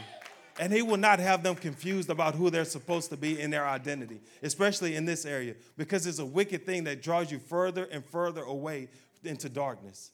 [0.60, 3.68] And he will not have them confused about who they're supposed to be in their
[3.68, 8.06] identity, especially in this area, because it's a wicked thing that draws you further and
[8.06, 8.90] further away
[9.24, 10.12] into darkness.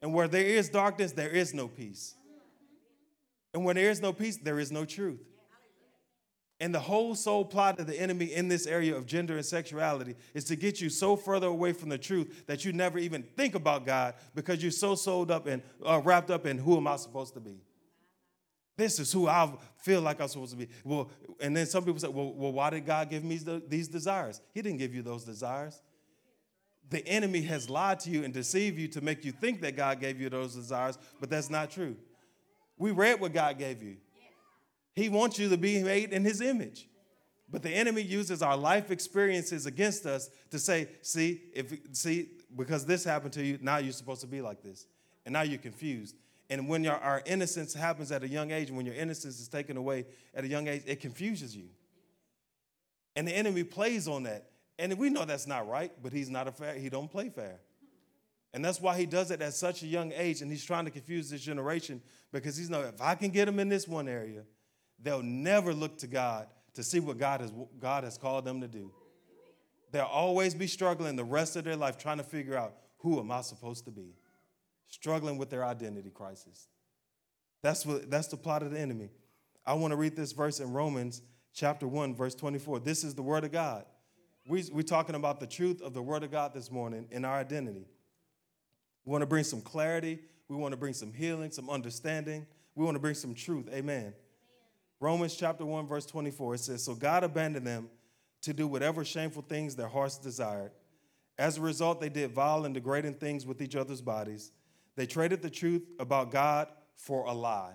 [0.00, 2.14] And where there is darkness, there is no peace.
[3.52, 5.20] And where there is no peace, there is no truth.
[6.60, 10.16] And the whole sole plot of the enemy in this area of gender and sexuality
[10.34, 13.54] is to get you so further away from the truth that you never even think
[13.54, 16.96] about God because you're so sold up and uh, wrapped up in who am I
[16.96, 17.60] supposed to be?
[18.76, 20.68] This is who I feel like I'm supposed to be.
[20.84, 23.86] Well, and then some people say, well, well why did God give me the, these
[23.86, 24.40] desires?
[24.52, 25.80] He didn't give you those desires.
[26.90, 30.00] The enemy has lied to you and deceived you to make you think that God
[30.00, 31.96] gave you those desires, but that's not true.
[32.78, 33.96] We read what God gave you.
[34.98, 36.88] He wants you to be made in his image.
[37.50, 42.84] But the enemy uses our life experiences against us to say, see, if see, because
[42.84, 44.86] this happened to you, now you're supposed to be like this.
[45.24, 46.16] And now you're confused.
[46.50, 49.76] And when your, our innocence happens at a young age, when your innocence is taken
[49.76, 51.68] away at a young age, it confuses you.
[53.14, 54.50] And the enemy plays on that.
[54.78, 57.60] And we know that's not right, but he's not a fair, he don't play fair.
[58.52, 60.90] And that's why he does it at such a young age, and he's trying to
[60.90, 62.00] confuse this generation
[62.32, 64.44] because he's know if I can get him in this one area,
[65.02, 68.68] they'll never look to God to see what God has, God has called them to
[68.68, 68.90] do.
[69.90, 73.30] They'll always be struggling the rest of their life trying to figure out who am
[73.30, 74.14] I supposed to be?
[74.88, 76.68] Struggling with their identity crisis.
[77.62, 79.10] That's, what, that's the plot of the enemy.
[79.64, 81.22] I want to read this verse in Romans
[81.54, 82.80] chapter 1, verse 24.
[82.80, 83.84] This is the word of God.
[84.46, 87.36] We, we're talking about the truth of the word of God this morning in our
[87.36, 87.86] identity.
[89.04, 90.20] We want to bring some clarity.
[90.48, 92.46] We want to bring some healing, some understanding.
[92.74, 93.68] We want to bring some truth.
[93.72, 94.14] Amen.
[95.00, 97.88] Romans chapter 1, verse 24, it says, So God abandoned them
[98.42, 100.72] to do whatever shameful things their hearts desired.
[101.38, 104.50] As a result, they did vile and degrading things with each other's bodies.
[104.96, 107.74] They traded the truth about God for a lie.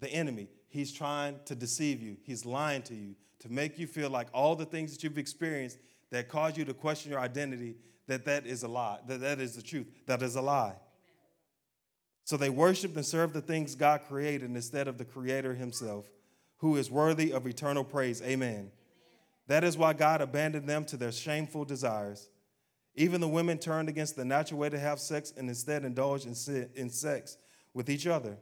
[0.00, 4.10] The enemy, he's trying to deceive you, he's lying to you to make you feel
[4.10, 5.78] like all the things that you've experienced
[6.10, 7.76] that cause you to question your identity,
[8.08, 10.74] that that is a lie, that that is the truth, that is a lie.
[12.28, 16.10] So they worshiped and served the things God created instead of the Creator Himself,
[16.58, 18.20] who is worthy of eternal praise.
[18.20, 18.70] Amen.
[19.46, 22.28] That is why God abandoned them to their shameful desires.
[22.94, 26.68] Even the women turned against the natural way to have sex and instead indulged in,
[26.74, 27.38] in sex
[27.72, 28.36] with each other.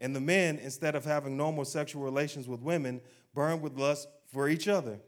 [0.00, 3.00] And the men, instead of having normal sexual relations with women,
[3.32, 4.98] burned with lust for each other.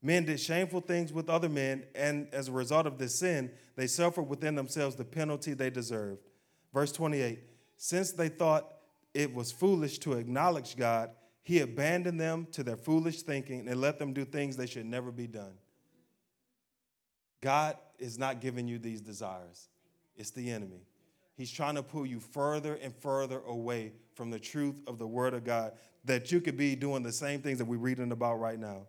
[0.00, 3.88] Men did shameful things with other men, and as a result of this sin, they
[3.88, 6.22] suffered within themselves the penalty they deserved.
[6.72, 7.47] Verse 28
[7.78, 8.74] Since they thought
[9.14, 11.10] it was foolish to acknowledge God,
[11.42, 15.10] he abandoned them to their foolish thinking and let them do things they should never
[15.10, 15.54] be done.
[17.40, 19.68] God is not giving you these desires,
[20.16, 20.82] it's the enemy.
[21.36, 25.32] He's trying to pull you further and further away from the truth of the Word
[25.32, 25.72] of God
[26.04, 28.88] that you could be doing the same things that we're reading about right now.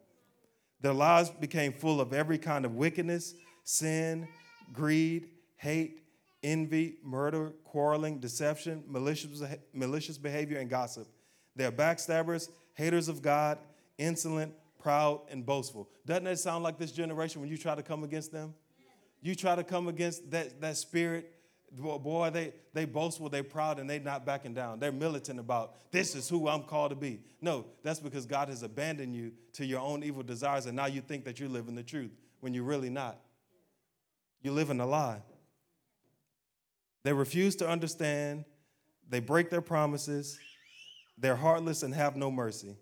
[0.81, 4.27] Their lives became full of every kind of wickedness, sin,
[4.73, 6.01] greed, hate,
[6.43, 11.07] envy, murder, quarreling, deception, malicious, malicious behavior, and gossip.
[11.55, 13.57] They are backstabbers, haters of God,
[13.97, 15.89] insolent, proud, and boastful.
[16.05, 18.53] Doesn't that sound like this generation when you try to come against them?
[19.21, 21.33] You try to come against that, that spirit,
[21.71, 24.79] boy, they, they boastful, they proud, and they not backing down.
[24.79, 27.19] They're militant about this is who I'm called to be.
[27.41, 31.01] No, that's because God has abandoned you to your own evil desires, and now you
[31.01, 33.19] think that you're living the truth when you're really not.
[34.41, 35.21] You're living a lie.
[37.03, 38.45] They refuse to understand,
[39.07, 40.37] they break their promises,
[41.17, 42.75] they're heartless and have no mercy.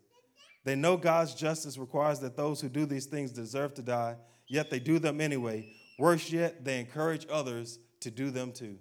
[0.63, 4.69] They know God's justice requires that those who do these things deserve to die, yet
[4.69, 5.73] they do them anyway.
[5.97, 8.77] Worse yet, they encourage others to do them too.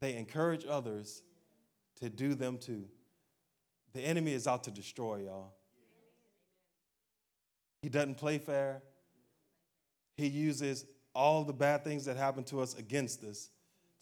[0.00, 1.22] They encourage others
[2.00, 2.84] to do them too.
[3.92, 5.54] The enemy is out to destroy y'all.
[7.82, 8.82] He doesn't play fair.
[10.16, 13.50] He uses all the bad things that happen to us against us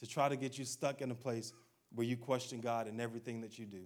[0.04, 1.52] to try to get you stuck in a place
[1.94, 3.84] where you question God in everything that you do.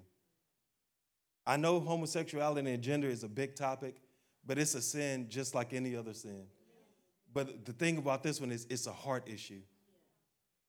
[1.47, 3.97] I know homosexuality and gender is a big topic,
[4.45, 6.45] but it's a sin just like any other sin.
[7.33, 9.61] But the thing about this one is it's a heart issue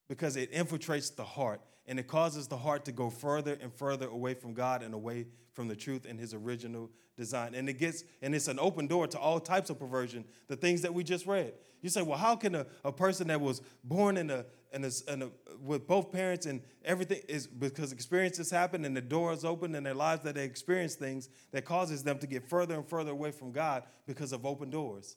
[0.10, 4.08] because it infiltrates the heart and it causes the heart to go further and further
[4.08, 7.56] away from God and away from the truth and his original design.
[7.56, 10.82] And it gets and it's an open door to all types of perversion, the things
[10.82, 11.54] that we just read.
[11.82, 14.90] You say, well, how can a, a person that was born in a, in a,
[15.12, 15.30] in a,
[15.64, 19.84] with both parents and everything is because experiences happen and the door is open in
[19.84, 23.32] their lives that they experience things that causes them to get further and further away
[23.32, 25.16] from God because of open doors.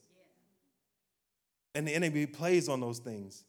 [1.75, 3.43] And the enemy plays on those things.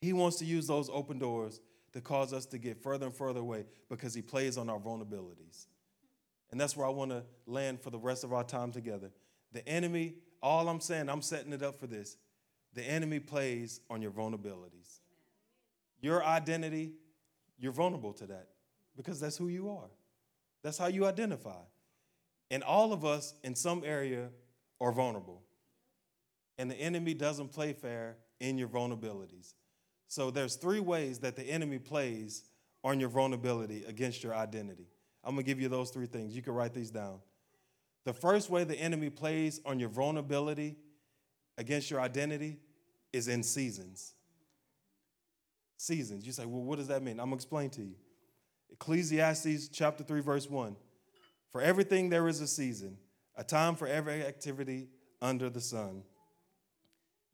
[0.00, 1.60] He wants to use those open doors
[1.92, 5.66] to cause us to get further and further away because he plays on our vulnerabilities.
[6.50, 9.10] And that's where I want to land for the rest of our time together.
[9.52, 12.16] The enemy, all I'm saying, I'm setting it up for this.
[12.74, 15.00] The enemy plays on your vulnerabilities.
[16.00, 16.92] Your identity,
[17.58, 18.48] you're vulnerable to that
[18.96, 19.90] because that's who you are.
[20.62, 21.62] That's how you identify.
[22.50, 24.28] And all of us in some area
[24.80, 25.42] are vulnerable.
[26.56, 29.54] And the enemy doesn't play fair in your vulnerabilities.
[30.08, 32.42] So there's three ways that the enemy plays
[32.82, 34.88] on your vulnerability against your identity.
[35.22, 36.34] I'm going to give you those three things.
[36.34, 37.20] You can write these down.
[38.04, 40.76] The first way the enemy plays on your vulnerability
[41.58, 42.56] against your identity
[43.12, 44.14] is in seasons.
[45.76, 46.24] Seasons.
[46.24, 47.20] You say, well, what does that mean?
[47.20, 47.94] I'm going to explain to you.
[48.72, 50.74] Ecclesiastes chapter 3, verse 1.
[51.52, 52.96] For everything there is a season,
[53.36, 54.88] a time for every activity
[55.20, 56.02] under the sun.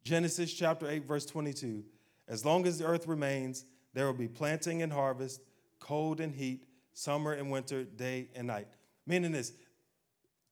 [0.03, 1.83] Genesis chapter 8, verse 22.
[2.27, 5.41] As long as the earth remains, there will be planting and harvest,
[5.79, 8.67] cold and heat, summer and winter, day and night.
[9.05, 9.53] Meaning this,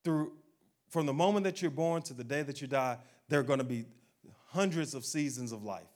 [0.03, 0.33] through
[0.89, 3.59] from the moment that you're born to the day that you die, there are going
[3.59, 3.85] to be
[4.49, 5.87] hundreds of seasons of life.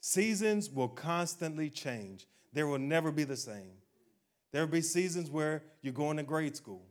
[0.00, 2.26] Seasons will constantly change.
[2.52, 3.72] There will never be the same.
[4.52, 6.84] There will be seasons where you're going to grade school.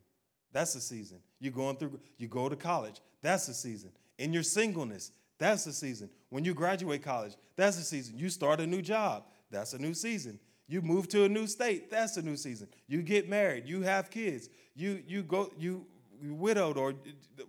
[0.52, 1.20] That's a season.
[1.40, 3.00] You're going through, you go to college.
[3.22, 3.92] That's a season.
[4.18, 6.10] In your singleness, that's a season.
[6.30, 8.18] When you graduate college, that's a season.
[8.18, 10.40] You start a new job, that's a new season.
[10.68, 12.68] You move to a new state, that's a new season.
[12.88, 15.86] You get married, you have kids, you you go you
[16.22, 16.94] widowed or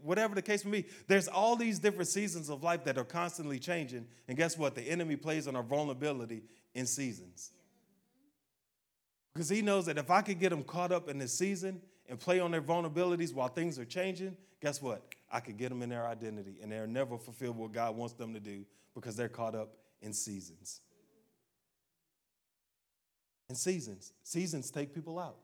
[0.02, 0.88] whatever the case may be.
[1.06, 4.06] There's all these different seasons of life that are constantly changing.
[4.28, 4.74] And guess what?
[4.74, 6.42] The enemy plays on our vulnerability
[6.74, 7.52] in seasons.
[9.32, 12.18] Because he knows that if I could get them caught up in this season and
[12.18, 15.02] play on their vulnerabilities while things are changing, guess what?
[15.30, 18.34] I could get them in their identity and they'll never fulfill what God wants them
[18.34, 18.64] to do
[18.94, 20.80] because they're caught up in seasons.
[23.48, 25.36] In seasons, seasons take people out.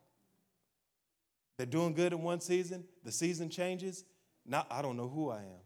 [1.57, 4.05] They're doing good in one season, the season changes.
[4.45, 5.63] Now I don't know who I am.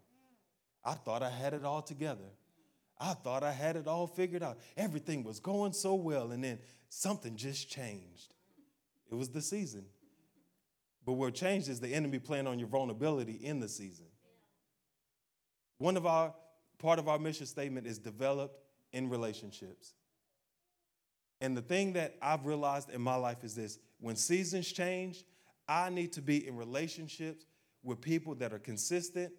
[0.84, 2.30] I thought I had it all together.
[3.00, 4.58] I thought I had it all figured out.
[4.76, 8.34] Everything was going so well, and then something just changed.
[9.10, 9.84] It was the season.
[11.08, 14.04] But what changed is the enemy playing on your vulnerability in the season.
[15.78, 16.34] One of our
[16.78, 18.60] part of our mission statement is developed
[18.92, 19.94] in relationships.
[21.40, 25.24] And the thing that I've realized in my life is this when seasons change,
[25.66, 27.46] I need to be in relationships
[27.82, 29.32] with people that are consistent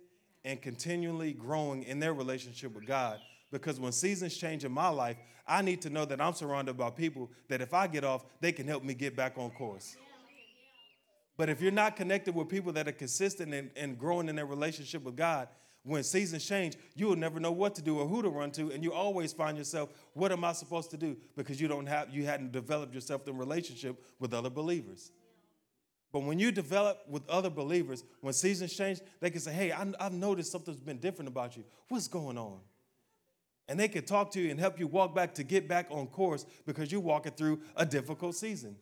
[0.44, 3.20] and continually growing in their relationship with God.
[3.52, 5.18] Because when seasons change in my life,
[5.48, 8.54] I need to know that I'm surrounded by people that if I get off, they
[8.54, 9.96] can help me get back on course.
[11.40, 14.46] But if you're not connected with people that are consistent and, and growing in their
[14.46, 15.48] relationship with God,
[15.84, 18.72] when seasons change, you will never know what to do or who to run to,
[18.72, 21.16] and you always find yourself, what am I supposed to do?
[21.38, 25.14] Because you don't have you hadn't developed yourself in relationship with other believers.
[26.12, 29.86] But when you develop with other believers, when seasons change, they can say, Hey, I,
[29.98, 31.64] have noticed something's been different about you.
[31.88, 32.60] What's going on?
[33.70, 36.08] And they can talk to you and help you walk back to get back on
[36.08, 38.76] course because you're walking through a difficult season.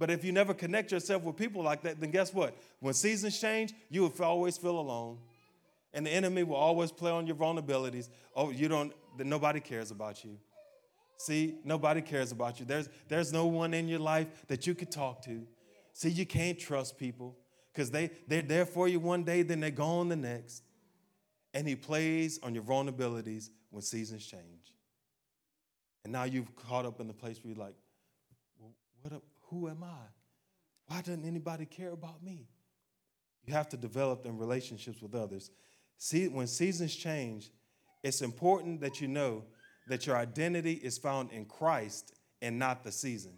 [0.00, 2.56] But if you never connect yourself with people like that, then guess what?
[2.80, 5.18] When seasons change, you will always feel alone.
[5.92, 8.08] And the enemy will always play on your vulnerabilities.
[8.34, 10.38] Oh, you don't, nobody cares about you.
[11.18, 12.64] See, nobody cares about you.
[12.64, 15.46] There's, there's no one in your life that you could talk to.
[15.92, 17.36] See, you can't trust people
[17.70, 20.62] because they, they're there for you one day, then they're gone the next.
[21.52, 24.72] And he plays on your vulnerabilities when seasons change.
[26.04, 27.74] And now you've caught up in the place where you're like,
[28.58, 28.72] well,
[29.02, 30.06] what, who am I?
[30.86, 32.48] Why doesn't anybody care about me?
[33.44, 35.50] You have to develop in relationships with others.
[35.98, 37.50] See, when seasons change,
[38.02, 39.44] it's important that you know
[39.88, 43.32] that your identity is found in Christ and not the season.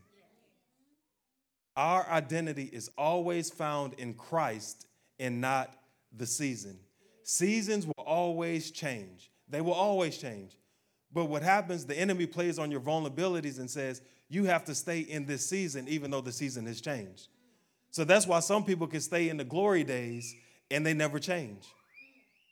[1.77, 4.87] Our identity is always found in Christ
[5.19, 5.75] and not
[6.15, 6.79] the season.
[7.25, 10.57] Seasons will always change, they will always change.
[11.15, 14.01] But what happens, the enemy plays on your vulnerabilities and says,
[14.33, 17.29] you have to stay in this season, even though the season has changed.
[17.91, 20.35] So that's why some people can stay in the glory days
[20.71, 21.67] and they never change.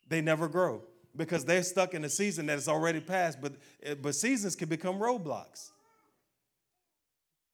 [0.09, 0.83] They never grow
[1.16, 3.41] because they're stuck in a season that has already passed.
[3.41, 5.70] But, eh, but seasons can become roadblocks.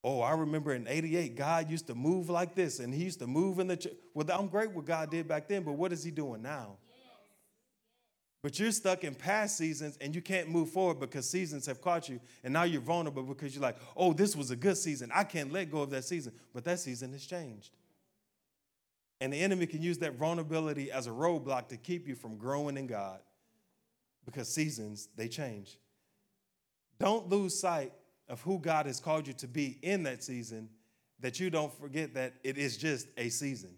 [0.03, 3.27] Oh, I remember in 88, God used to move like this, and He used to
[3.27, 3.93] move in the church.
[4.13, 6.77] Well, I'm great what God did back then, but what is He doing now?
[8.47, 12.07] But you're stuck in past seasons and you can't move forward because seasons have caught
[12.07, 12.21] you.
[12.45, 15.11] And now you're vulnerable because you're like, oh, this was a good season.
[15.13, 16.31] I can't let go of that season.
[16.53, 17.75] But that season has changed.
[19.19, 22.77] And the enemy can use that vulnerability as a roadblock to keep you from growing
[22.77, 23.19] in God
[24.23, 25.77] because seasons, they change.
[26.99, 27.91] Don't lose sight
[28.29, 30.69] of who God has called you to be in that season,
[31.19, 33.71] that you don't forget that it is just a season.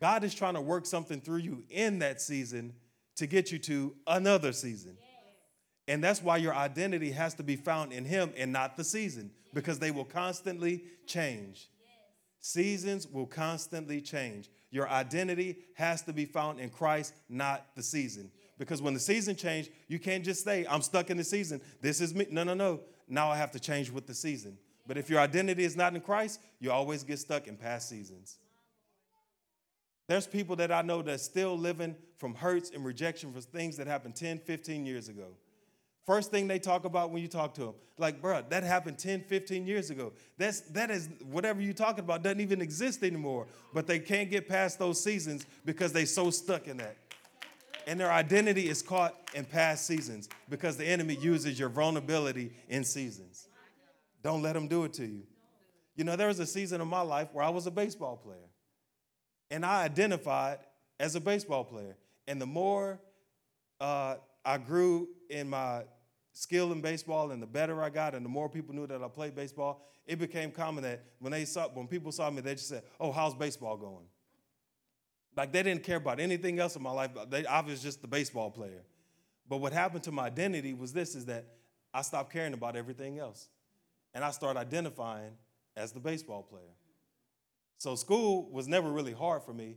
[0.00, 2.72] God is trying to work something through you in that season
[3.16, 4.96] to get you to another season.
[5.86, 9.30] And that's why your identity has to be found in Him and not the season,
[9.52, 11.68] because they will constantly change.
[12.40, 14.50] Seasons will constantly change.
[14.70, 18.30] Your identity has to be found in Christ, not the season.
[18.58, 21.60] Because when the season change, you can't just say, I'm stuck in the season.
[21.80, 22.26] This is me.
[22.30, 22.80] No, no, no.
[23.08, 24.58] Now I have to change with the season.
[24.86, 28.38] But if your identity is not in Christ, you always get stuck in past seasons.
[30.06, 33.86] There's people that I know that's still living from hurts and rejection for things that
[33.86, 35.36] happened 10, 15 years ago.
[36.06, 39.22] First thing they talk about when you talk to them, like, bro, that happened 10,
[39.22, 40.12] 15 years ago.
[40.36, 43.46] That's that is whatever you're talking about doesn't even exist anymore.
[43.72, 46.96] But they can't get past those seasons because they so stuck in that.
[47.86, 52.84] And their identity is caught in past seasons because the enemy uses your vulnerability in
[52.84, 53.48] seasons.
[54.22, 55.22] Don't let them do it to you.
[55.96, 58.48] You know, there was a season of my life where I was a baseball player
[59.50, 60.58] and I identified
[60.98, 61.96] as a baseball player.
[62.26, 63.00] And the more
[63.80, 65.84] uh, I grew in my
[66.32, 69.08] skill in baseball and the better I got and the more people knew that I
[69.08, 72.68] played baseball, it became common that when they saw when people saw me, they just
[72.68, 74.06] said, Oh, how's baseball going?
[75.36, 77.10] Like they didn't care about anything else in my life.
[77.28, 78.84] They, I was just the baseball player.
[79.48, 81.46] But what happened to my identity was this is that
[81.92, 83.48] I stopped caring about everything else.
[84.14, 85.32] And I started identifying
[85.76, 86.62] as the baseball player.
[87.78, 89.76] So school was never really hard for me,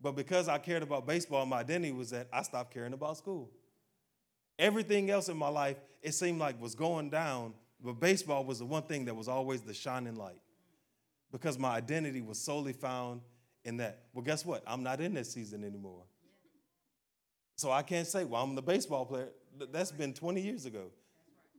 [0.00, 3.50] but because I cared about baseball, my identity was that I stopped caring about school.
[4.58, 8.64] Everything else in my life, it seemed like was going down, but baseball was the
[8.64, 10.40] one thing that was always the shining light
[11.32, 13.20] because my identity was solely found
[13.64, 14.04] in that.
[14.14, 14.62] Well, guess what?
[14.66, 16.04] I'm not in this season anymore.
[17.56, 19.28] So I can't say, well, I'm the baseball player.
[19.72, 20.90] That's been 20 years ago.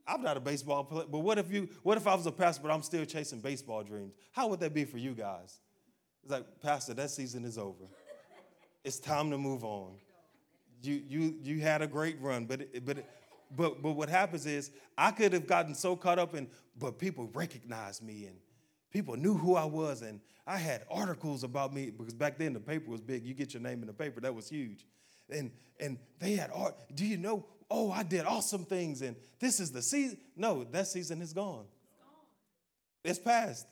[0.08, 2.64] I'm not a baseball player, but what if you what if I was a pastor
[2.64, 4.14] but I'm still chasing baseball dreams?
[4.32, 5.60] How would that be for you guys?
[6.28, 7.86] It's like, Pastor, that season is over.
[8.84, 9.94] It's time to move on.
[10.84, 12.98] You, you, you had a great run, but, but,
[13.56, 17.30] but, but what happens is I could have gotten so caught up in, but people
[17.34, 18.36] recognized me and
[18.92, 22.60] people knew who I was and I had articles about me because back then the
[22.60, 23.24] paper was big.
[23.24, 24.86] You get your name in the paper, that was huge.
[25.30, 25.50] And,
[25.80, 26.76] and they had art.
[26.94, 27.46] Do you know?
[27.72, 30.18] Oh, I did awesome things and this is the season.
[30.36, 31.68] No, that season is gone.
[33.06, 33.66] It's past.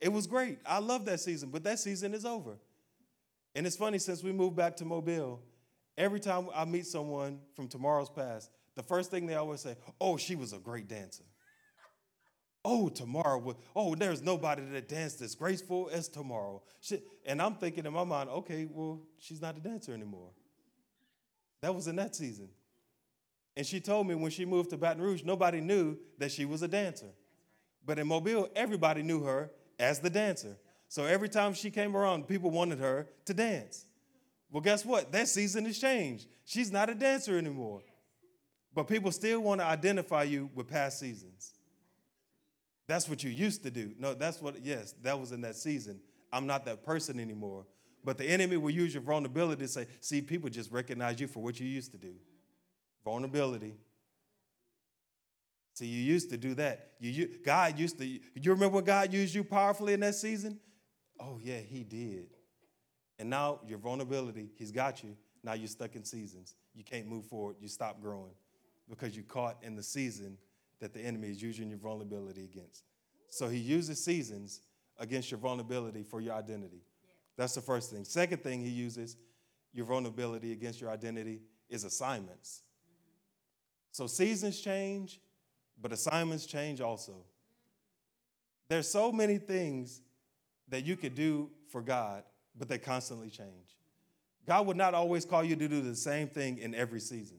[0.00, 0.58] It was great.
[0.64, 2.56] I love that season, but that season is over.
[3.54, 5.40] And it's funny, since we moved back to Mobile,
[5.98, 10.16] every time I meet someone from Tamara's past, the first thing they always say, oh,
[10.16, 11.24] she was a great dancer.
[12.64, 13.40] Oh, Tamara,
[13.74, 16.58] oh, there's nobody that danced as graceful as Tamara.
[16.80, 20.30] She, and I'm thinking in my mind, okay, well, she's not a dancer anymore.
[21.62, 22.48] That was in that season.
[23.56, 26.62] And she told me when she moved to Baton Rouge, nobody knew that she was
[26.62, 27.10] a dancer.
[27.84, 30.56] But in Mobile, everybody knew her as the dancer.
[30.88, 33.86] So every time she came around, people wanted her to dance.
[34.50, 35.12] Well, guess what?
[35.12, 36.26] That season has changed.
[36.44, 37.82] She's not a dancer anymore.
[38.74, 41.52] But people still want to identify you with past seasons.
[42.86, 43.92] That's what you used to do.
[43.98, 46.00] No, that's what, yes, that was in that season.
[46.32, 47.66] I'm not that person anymore.
[48.04, 51.40] But the enemy will use your vulnerability to say, see, people just recognize you for
[51.40, 52.14] what you used to do.
[53.04, 53.74] Vulnerability.
[55.80, 56.90] See, you used to do that.
[57.00, 60.60] You, you, God used to, you remember when God used you powerfully in that season?
[61.18, 62.34] Oh, yeah, He did.
[63.18, 65.16] And now your vulnerability, He's got you.
[65.42, 66.54] Now you're stuck in seasons.
[66.74, 67.56] You can't move forward.
[67.60, 68.34] You stop growing
[68.90, 70.36] because you're caught in the season
[70.80, 72.84] that the enemy is using your vulnerability against.
[73.30, 74.60] So He uses seasons
[74.98, 76.82] against your vulnerability for your identity.
[77.38, 78.04] That's the first thing.
[78.04, 79.16] Second thing He uses
[79.72, 82.64] your vulnerability against your identity is assignments.
[83.92, 85.20] So seasons change,
[85.80, 87.24] but assignments change also.
[88.68, 90.02] There's so many things
[90.68, 92.22] that you could do for God,
[92.56, 93.76] but they constantly change.
[94.46, 97.38] God would not always call you to do the same thing in every season.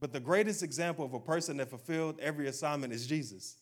[0.00, 3.56] But the greatest example of a person that fulfilled every assignment is Jesus.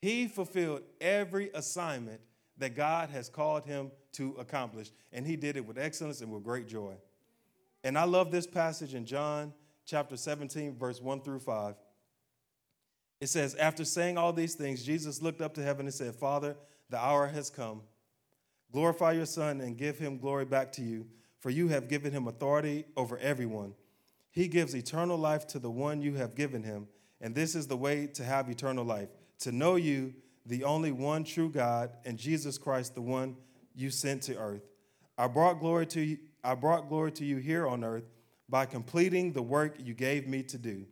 [0.00, 2.20] He fulfilled every assignment
[2.58, 6.42] that God has called him to accomplish, and he did it with excellence and with
[6.44, 6.94] great joy.
[7.84, 9.52] And I love this passage in John
[9.86, 11.74] chapter 17, verse 1 through 5.
[13.20, 16.56] It says, After saying all these things, Jesus looked up to heaven and said, Father,
[16.90, 17.82] the hour has come.
[18.72, 21.06] Glorify your Son and give him glory back to you,
[21.40, 23.74] for you have given him authority over everyone.
[24.30, 26.86] He gives eternal life to the one you have given him,
[27.20, 29.08] and this is the way to have eternal life
[29.40, 30.14] to know you,
[30.46, 33.36] the only one true God, and Jesus Christ, the one
[33.74, 34.62] you sent to earth.
[35.16, 38.04] I brought glory to you, I brought glory to you here on earth
[38.48, 40.86] by completing the work you gave me to do.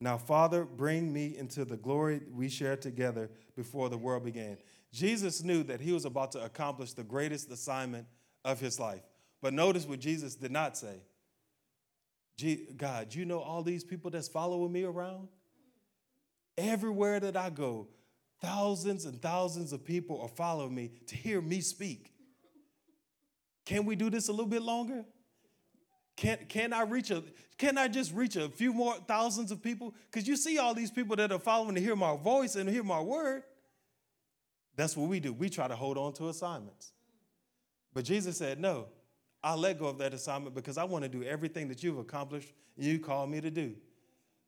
[0.00, 4.58] Now, Father, bring me into the glory we shared together before the world began.
[4.92, 8.06] Jesus knew that he was about to accomplish the greatest assignment
[8.44, 9.02] of his life.
[9.40, 11.00] But notice what Jesus did not say.
[12.76, 15.28] God, you know all these people that's following me around?
[16.58, 17.88] Everywhere that I go,
[18.40, 22.12] thousands and thousands of people are following me to hear me speak.
[23.64, 25.04] Can we do this a little bit longer?
[26.16, 27.22] Can, can I reach a
[27.58, 29.94] can I just reach a few more thousands of people?
[30.10, 32.82] Because you see all these people that are following to hear my voice and hear
[32.82, 33.44] my word.
[34.76, 35.32] That's what we do.
[35.32, 36.92] We try to hold on to assignments.
[37.94, 38.88] But Jesus said, No,
[39.42, 42.52] I'll let go of that assignment because I want to do everything that you've accomplished
[42.76, 43.74] and you called me to do.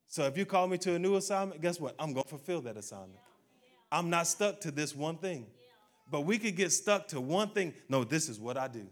[0.06, 1.94] So if you call me to a new assignment, guess what?
[1.98, 3.20] I'm going to fulfill that assignment.
[3.90, 5.46] I'm not stuck to this one thing.
[6.10, 7.74] But we could get stuck to one thing.
[7.88, 8.86] No, this is what I do.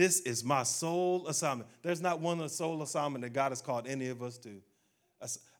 [0.00, 1.68] This is my sole assignment.
[1.82, 4.62] There's not one sole assignment that God has called any of us to.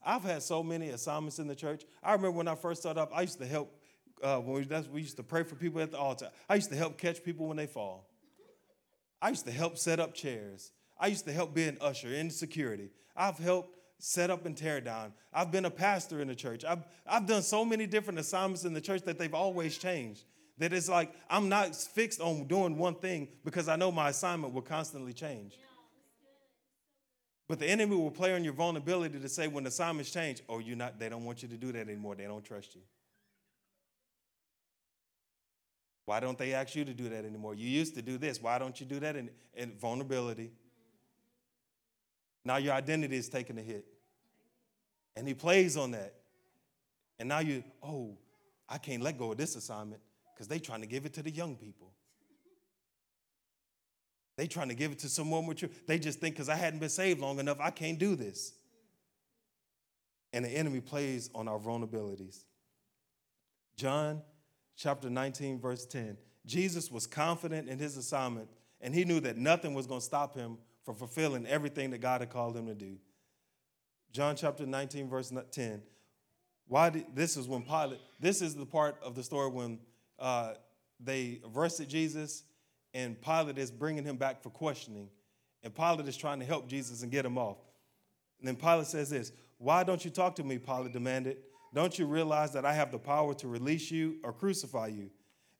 [0.03, 1.83] I've had so many assignments in the church.
[2.01, 3.71] I remember when I first started up, I used to help.
[4.23, 6.31] Uh, when we, we used to pray for people at the altar.
[6.49, 8.09] I used to help catch people when they fall.
[9.21, 10.71] I used to help set up chairs.
[10.99, 12.89] I used to help be an usher in security.
[13.15, 15.13] I've helped set up and tear down.
[15.31, 16.65] I've been a pastor in the church.
[16.65, 20.23] I've, I've done so many different assignments in the church that they've always changed.
[20.61, 24.53] That it's like I'm not fixed on doing one thing because I know my assignment
[24.53, 25.57] will constantly change.
[27.47, 30.77] But the enemy will play on your vulnerability to say when assignments change, oh, you're
[30.77, 32.13] not, they don't want you to do that anymore.
[32.13, 32.81] They don't trust you.
[36.05, 37.55] Why don't they ask you to do that anymore?
[37.55, 38.39] You used to do this.
[38.39, 39.15] Why don't you do that?
[39.15, 40.51] And, vulnerability.
[42.45, 43.83] Now your identity is taking a hit.
[45.15, 46.13] And he plays on that.
[47.17, 48.15] And now you, oh,
[48.69, 50.01] I can't let go of this assignment
[50.41, 51.91] because they trying to give it to the young people.
[54.37, 55.69] They trying to give it to someone mature.
[55.85, 58.53] They just think because I hadn't been saved long enough, I can't do this.
[60.33, 62.39] And the enemy plays on our vulnerabilities.
[63.75, 64.23] John
[64.75, 66.17] chapter 19, verse 10.
[66.47, 68.49] Jesus was confident in his assignment,
[68.81, 72.21] and he knew that nothing was going to stop him from fulfilling everything that God
[72.21, 72.97] had called him to do.
[74.11, 75.83] John chapter 19, verse 10.
[76.67, 79.77] Why did, this is when Pilate, this is the part of the story when
[80.21, 80.53] uh,
[80.99, 82.43] they arrested Jesus
[82.93, 85.09] and Pilate is bringing him back for questioning.
[85.63, 87.57] And Pilate is trying to help Jesus and get him off.
[88.39, 90.57] And then Pilate says this Why don't you talk to me?
[90.57, 91.37] Pilate demanded.
[91.73, 95.09] Don't you realize that I have the power to release you or crucify you?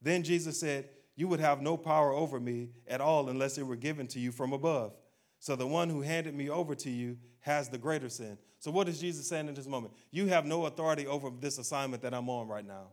[0.01, 3.75] Then Jesus said, You would have no power over me at all unless it were
[3.75, 4.93] given to you from above.
[5.39, 8.37] So the one who handed me over to you has the greater sin.
[8.59, 9.93] So, what is Jesus saying in this moment?
[10.11, 12.89] You have no authority over this assignment that I'm on right now.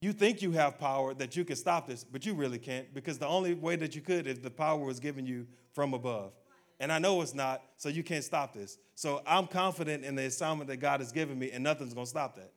[0.00, 3.18] You think you have power that you can stop this, but you really can't because
[3.18, 6.32] the only way that you could is the power was given you from above.
[6.80, 8.78] And I know it's not, so you can't stop this.
[8.94, 12.36] So I'm confident in the assignment that God has given me, and nothing's gonna stop
[12.36, 12.52] that.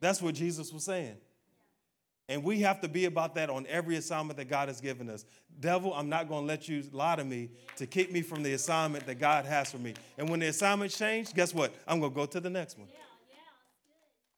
[0.00, 1.16] That's what Jesus was saying.
[2.28, 5.26] And we have to be about that on every assignment that God has given us.
[5.60, 8.54] Devil, I'm not going to let you lie to me to keep me from the
[8.54, 9.94] assignment that God has for me.
[10.16, 11.74] And when the assignment change, guess what?
[11.86, 12.88] I'm going to go to the next one.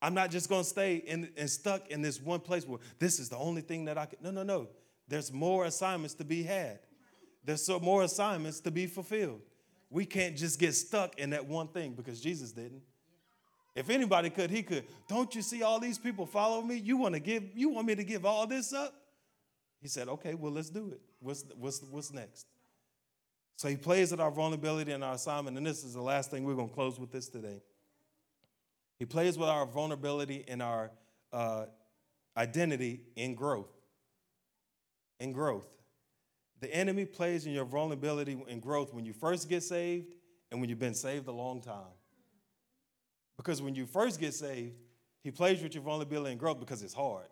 [0.07, 3.19] I'm not just going to stay in, and stuck in this one place where this
[3.19, 4.21] is the only thing that I can.
[4.23, 4.69] No, no, no.
[5.09, 6.79] There's more assignments to be had.
[7.45, 9.41] There's so more assignments to be fulfilled.
[9.91, 12.83] We can't just get stuck in that one thing because Jesus didn't.
[13.75, 14.85] If anybody could, he could.
[15.09, 16.77] Don't you see all these people follow me?
[16.77, 18.95] You want to give, you want me to give all this up?
[19.83, 21.01] He said, okay, well, let's do it.
[21.19, 22.47] What's, what's, what's next?
[23.57, 25.57] So he plays at our vulnerability and our assignment.
[25.57, 27.61] And this is the last thing we're going to close with this today.
[28.99, 30.91] He plays with our vulnerability and our
[31.33, 31.67] uh,
[32.37, 33.73] identity in growth.
[35.21, 35.67] In growth.
[36.61, 40.15] The enemy plays in your vulnerability and growth when you first get saved
[40.51, 41.95] and when you've been saved a long time.
[43.37, 44.77] Because when you first get saved,
[45.23, 47.27] he plays with your vulnerability and growth because it's hard.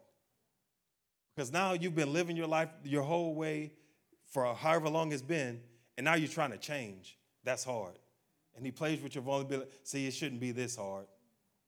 [1.35, 3.73] Because now you've been living your life your whole way
[4.27, 5.61] for however long it's been,
[5.97, 7.17] and now you're trying to change.
[7.45, 7.99] That's hard.
[8.57, 9.71] And he plays with your vulnerability.
[9.83, 11.07] See, it shouldn't be this hard.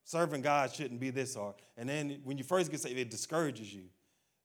[0.07, 1.55] Serving God shouldn't be this hard.
[1.75, 3.83] And then when you first get saved, it discourages you.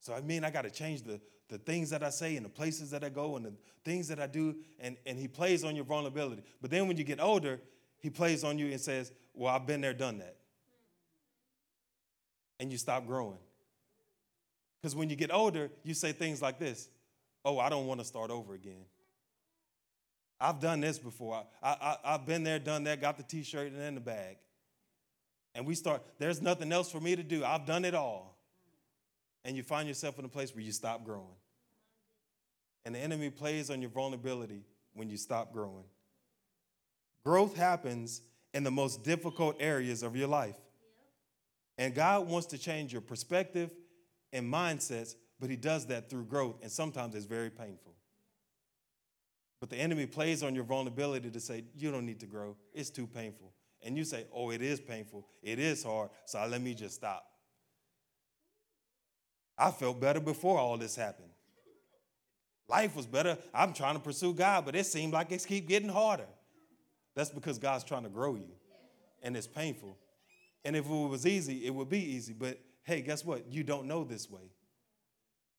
[0.01, 2.51] So I mean, I got to change the, the things that I say and the
[2.51, 3.53] places that I go and the
[3.85, 4.57] things that I do.
[4.81, 6.43] And, and he plays on your vulnerability.
[6.61, 7.61] But then when you get older,
[8.01, 10.37] he plays on you and says, Well, I've been there, done that.
[12.59, 13.39] And you stop growing.
[14.81, 16.89] Because when you get older, you say things like this
[17.45, 18.85] Oh, I don't want to start over again.
[20.41, 21.45] I've done this before.
[21.63, 24.39] I, I, I've been there, done that, got the t shirt and then the bag.
[25.55, 27.45] And we start, there's nothing else for me to do.
[27.45, 28.39] I've done it all.
[29.45, 31.35] And you find yourself in a place where you stop growing.
[32.85, 35.85] And the enemy plays on your vulnerability when you stop growing.
[37.25, 38.23] Growth happens
[38.55, 40.57] in the most difficult areas of your life.
[41.79, 43.71] And God wants to change your perspective
[44.33, 47.95] and mindsets, but He does that through growth, and sometimes it's very painful.
[49.61, 52.91] But the enemy plays on your vulnerability to say, You don't need to grow, it's
[52.91, 53.53] too painful.
[53.85, 57.25] And you say, Oh, it is painful, it is hard, so let me just stop.
[59.59, 61.29] I felt better before all this happened.
[62.69, 63.37] Life was better.
[63.53, 66.27] I'm trying to pursue God, but it seemed like it's keep getting harder.
[67.15, 68.51] That's because God's trying to grow you.
[69.23, 69.99] And it's painful.
[70.65, 72.33] And if it was easy, it would be easy.
[72.33, 73.47] But hey, guess what?
[73.47, 74.53] You don't know this way.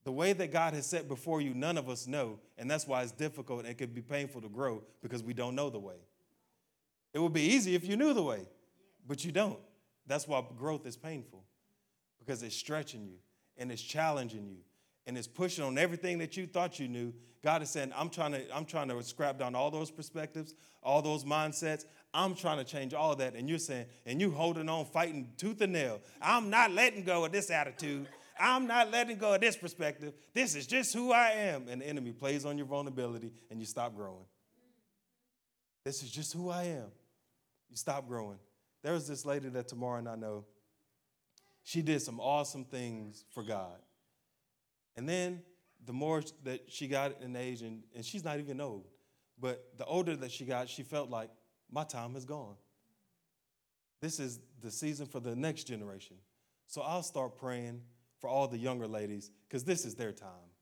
[0.04, 2.40] The way that God has set before you, none of us know.
[2.58, 5.54] And that's why it's difficult and it could be painful to grow because we don't
[5.54, 5.96] know the way.
[7.14, 8.46] It would be easy if you knew the way,
[9.06, 9.60] but you don't.
[10.06, 11.44] That's why growth is painful
[12.18, 13.18] because it's stretching you
[13.56, 14.58] and it's challenging you
[15.06, 17.12] and it's pushing on everything that you thought you knew.
[17.42, 21.02] God is saying, I'm trying to, I'm trying to scrap down all those perspectives, all
[21.02, 21.84] those mindsets.
[22.12, 23.34] I'm trying to change all that.
[23.34, 26.00] And you're saying, and you holding on, fighting tooth and nail.
[26.22, 28.08] I'm not letting go of this attitude.
[28.40, 30.14] I'm not letting go of this perspective.
[30.32, 31.68] This is just who I am.
[31.68, 34.24] And the enemy plays on your vulnerability and you stop growing.
[35.84, 36.86] This is just who I am.
[37.74, 38.38] You stop growing.
[38.84, 40.44] There was this lady that Tamara and I know.
[41.64, 43.80] She did some awesome things for God.
[44.96, 45.42] And then
[45.84, 48.86] the more that she got in age, and, and she's not even old,
[49.40, 51.30] but the older that she got, she felt like
[51.68, 52.54] my time is gone.
[54.00, 56.18] This is the season for the next generation.
[56.68, 57.80] So I'll start praying
[58.20, 60.52] for all the younger ladies because this is their time.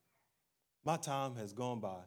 [0.82, 2.00] My time has gone by.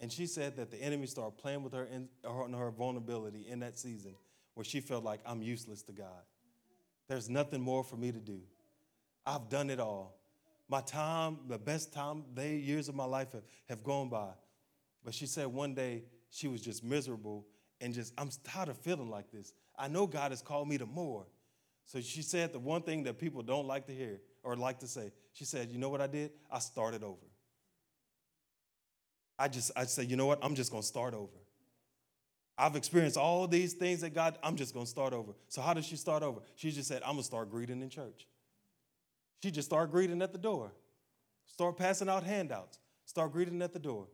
[0.00, 3.60] And she said that the enemy started playing with her in her, her vulnerability in
[3.60, 4.16] that season
[4.54, 6.22] where she felt like I'm useless to God.
[7.08, 8.40] There's nothing more for me to do.
[9.26, 10.16] I've done it all.
[10.68, 14.30] My time, the best time, the years of my life have, have gone by.
[15.04, 17.46] But she said one day she was just miserable
[17.80, 19.52] and just, I'm tired of feeling like this.
[19.78, 21.26] I know God has called me to more.
[21.84, 24.86] So she said the one thing that people don't like to hear or like to
[24.86, 25.12] say.
[25.32, 26.30] She said, You know what I did?
[26.50, 27.26] I started over.
[29.38, 30.38] I just, I said, You know what?
[30.42, 31.43] I'm just going to start over.
[32.56, 35.32] I've experienced all these things that God, I'm just going to start over.
[35.48, 36.40] So, how did she start over?
[36.54, 38.26] She just said, I'm going to start greeting in church.
[39.42, 40.72] She just started greeting at the door,
[41.46, 44.06] start passing out handouts, start greeting at the door.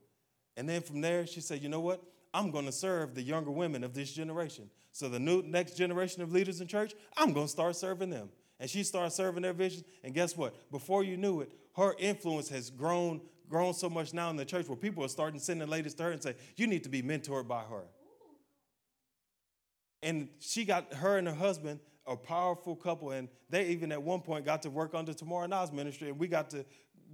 [0.57, 2.03] And then from there, she said, You know what?
[2.32, 4.70] I'm going to serve the younger women of this generation.
[4.93, 8.30] So the new next generation of leaders in church, I'm going to start serving them.
[8.59, 9.84] And she started serving their vision.
[10.05, 10.55] And guess what?
[10.70, 14.68] Before you knew it, her influence has grown, grown so much now in the church
[14.68, 17.49] where people are starting sending ladies to her and say, You need to be mentored
[17.49, 17.84] by her.
[20.03, 24.20] And she got her and her husband a powerful couple, and they even at one
[24.20, 26.64] point got to work under Tamara Nas ministry, and we got to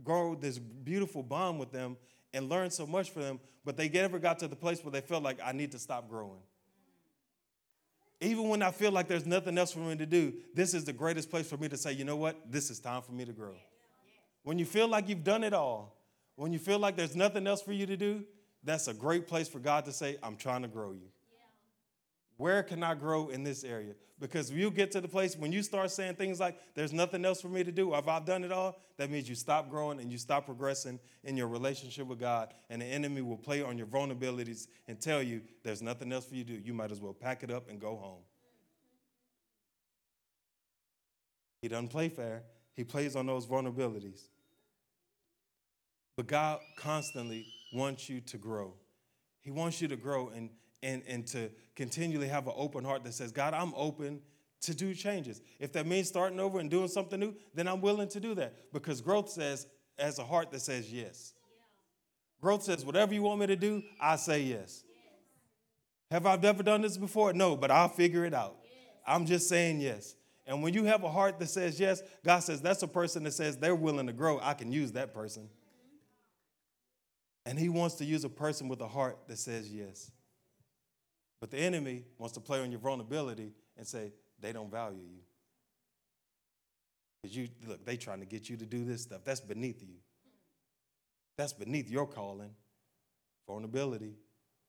[0.02, 1.96] grow this beautiful bond with them
[2.32, 3.40] and learn so much from them.
[3.64, 6.08] But they never got to the place where they felt like I need to stop
[6.08, 6.40] growing.
[8.20, 10.92] Even when I feel like there's nothing else for me to do, this is the
[10.92, 12.50] greatest place for me to say, you know what?
[12.50, 13.54] This is time for me to grow.
[14.44, 15.96] When you feel like you've done it all,
[16.36, 18.24] when you feel like there's nothing else for you to do,
[18.62, 21.08] that's a great place for God to say, I'm trying to grow you.
[22.36, 23.94] Where can I grow in this area?
[24.18, 27.40] Because you get to the place when you start saying things like, there's nothing else
[27.40, 30.12] for me to do, if I've done it all, that means you stop growing and
[30.12, 32.52] you stop progressing in your relationship with God.
[32.68, 36.34] And the enemy will play on your vulnerabilities and tell you, there's nothing else for
[36.34, 36.58] you to do.
[36.58, 38.22] You might as well pack it up and go home.
[41.62, 42.42] He doesn't play fair,
[42.74, 44.28] he plays on those vulnerabilities.
[46.16, 48.74] But God constantly wants you to grow.
[49.40, 50.50] He wants you to grow and,
[50.86, 54.20] and, and to continually have an open heart that says, God, I'm open
[54.62, 55.42] to do changes.
[55.58, 58.72] If that means starting over and doing something new, then I'm willing to do that
[58.72, 59.66] because growth says,
[59.98, 61.32] as a heart that says yes.
[62.40, 64.84] Growth says, whatever you want me to do, I say yes.
[66.12, 67.32] Have I ever done this before?
[67.32, 68.56] No, but I'll figure it out.
[69.04, 70.14] I'm just saying yes.
[70.46, 73.32] And when you have a heart that says yes, God says that's a person that
[73.32, 74.38] says they're willing to grow.
[74.40, 75.48] I can use that person.
[77.44, 80.12] And He wants to use a person with a heart that says yes.
[81.46, 85.20] But the enemy wants to play on your vulnerability and say they don't value you.
[87.22, 89.20] Because you look, they trying to get you to do this stuff.
[89.24, 89.94] That's beneath you.
[91.38, 92.50] That's beneath your calling.
[93.46, 94.16] Vulnerability.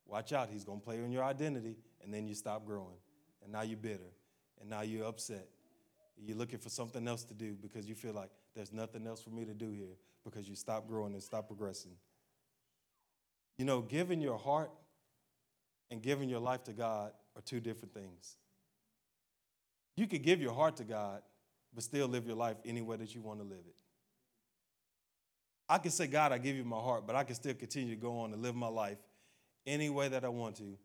[0.05, 2.99] Watch out, he's gonna play on your identity, and then you stop growing.
[3.41, 4.13] And now you're bitter.
[4.61, 5.47] And now you're upset.
[6.15, 9.31] You're looking for something else to do because you feel like there's nothing else for
[9.31, 11.95] me to do here because you stop growing and stop progressing.
[13.57, 14.69] You know, giving your heart
[15.91, 18.35] and giving your life to God are two different things.
[19.95, 21.21] You could give your heart to God,
[21.73, 23.75] but still live your life any way that you want to live it.
[25.69, 28.01] I can say, God, I give you my heart, but I can still continue to
[28.01, 28.97] go on and live my life
[29.65, 30.77] any way that I want to.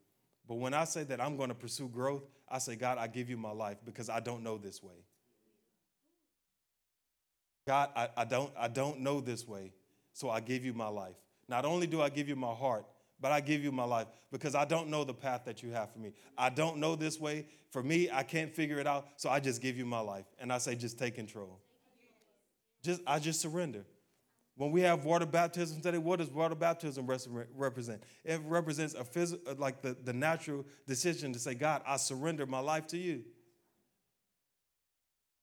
[0.49, 3.31] But when I say that I'm going to pursue growth, I say, God, I give
[3.31, 5.05] you my life because I don't know this way.
[7.67, 9.73] God, I, I, don't, I don't know this way,
[10.13, 11.15] so I give you my life.
[11.49, 12.85] Not only do I give you my heart,
[13.23, 15.93] but I give you my life because I don't know the path that you have
[15.93, 16.13] for me.
[16.37, 17.47] I don't know this way.
[17.71, 20.27] For me, I can't figure it out, so I just give you my life.
[20.39, 21.61] And I say, just take control.
[22.83, 23.87] Just I just surrender.
[24.57, 27.09] When we have water baptism today, what does water baptism
[27.57, 28.03] represent?
[28.25, 32.45] It represents a physical, uh, like the, the natural decision to say, God, I surrender
[32.45, 33.23] my life to you.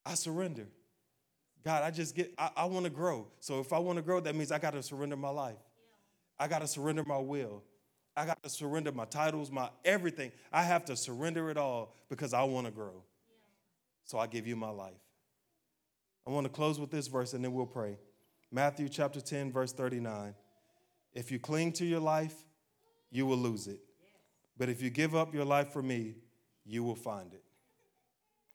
[0.05, 0.67] I surrender.
[1.65, 3.27] God, I just get, I, I want to grow.
[3.39, 5.57] So if I want to grow, that means I got to surrender my life.
[6.37, 7.63] I got to surrender my will.
[8.19, 10.33] I got to surrender my titles, my everything.
[10.51, 13.05] I have to surrender it all because I want to grow.
[14.03, 14.99] So I give you my life.
[16.27, 17.97] I want to close with this verse and then we'll pray.
[18.51, 20.35] Matthew chapter 10, verse 39.
[21.13, 22.35] If you cling to your life,
[23.09, 23.79] you will lose it.
[24.57, 26.15] But if you give up your life for me,
[26.65, 27.43] you will find it.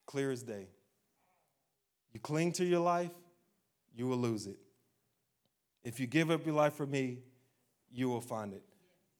[0.04, 0.68] Clear as day.
[2.12, 3.12] You cling to your life,
[3.96, 4.58] you will lose it.
[5.84, 7.20] If you give up your life for me,
[7.90, 8.62] you will find it.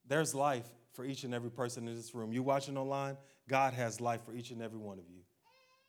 [0.07, 2.32] There's life for each and every person in this room.
[2.32, 3.16] You watching online,
[3.48, 5.20] God has life for each and every one of you.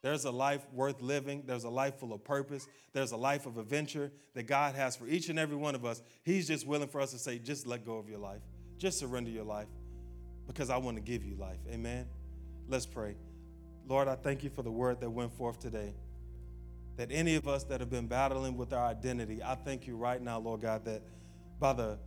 [0.01, 1.43] There's a life worth living.
[1.47, 2.67] There's a life full of purpose.
[2.93, 6.01] There's a life of adventure that God has for each and every one of us.
[6.23, 8.41] He's just willing for us to say, just let go of your life.
[8.77, 9.67] Just surrender your life
[10.45, 11.57] because I want to give you life.
[11.71, 12.05] Amen.
[12.67, 13.15] Let's pray.
[13.87, 15.93] Lord, I thank you for the word that went forth today.
[16.97, 20.21] That any of us that have been battling with our identity, I thank you right
[20.21, 21.01] now, Lord God, that
[21.59, 21.97] by the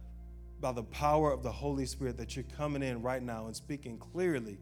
[0.61, 3.99] by the power of the Holy Spirit that you're coming in right now and speaking
[3.99, 4.59] clearly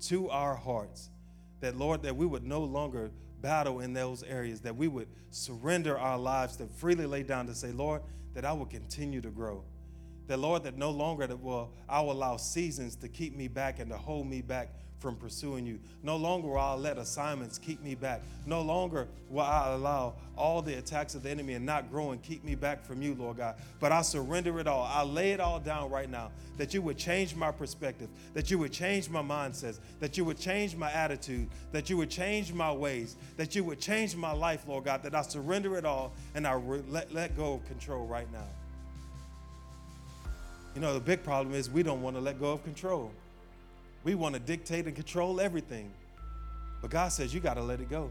[0.00, 1.10] to our hearts.
[1.60, 3.10] That, Lord, that we would no longer
[3.42, 7.54] battle in those areas, that we would surrender our lives to freely lay down to
[7.54, 8.02] say, Lord,
[8.34, 9.64] that I will continue to grow.
[10.26, 13.90] That, Lord, that no longer will I will allow seasons to keep me back and
[13.90, 15.80] to hold me back from pursuing you.
[16.02, 18.20] No longer will I let assignments keep me back.
[18.46, 22.44] No longer will I allow all the attacks of the enemy and not growing keep
[22.44, 23.56] me back from you, Lord God.
[23.80, 24.82] But I surrender it all.
[24.82, 28.58] I lay it all down right now that you would change my perspective, that you
[28.58, 32.70] would change my mindsets, that you would change my attitude, that you would change my
[32.70, 36.46] ways, that you would change my life, Lord God, that I surrender it all and
[36.46, 38.46] I re- let, let go of control right now.
[40.74, 43.10] You know, the big problem is we don't want to let go of control.
[44.04, 45.90] We want to dictate and control everything.
[46.80, 48.10] But God says you got to let it go.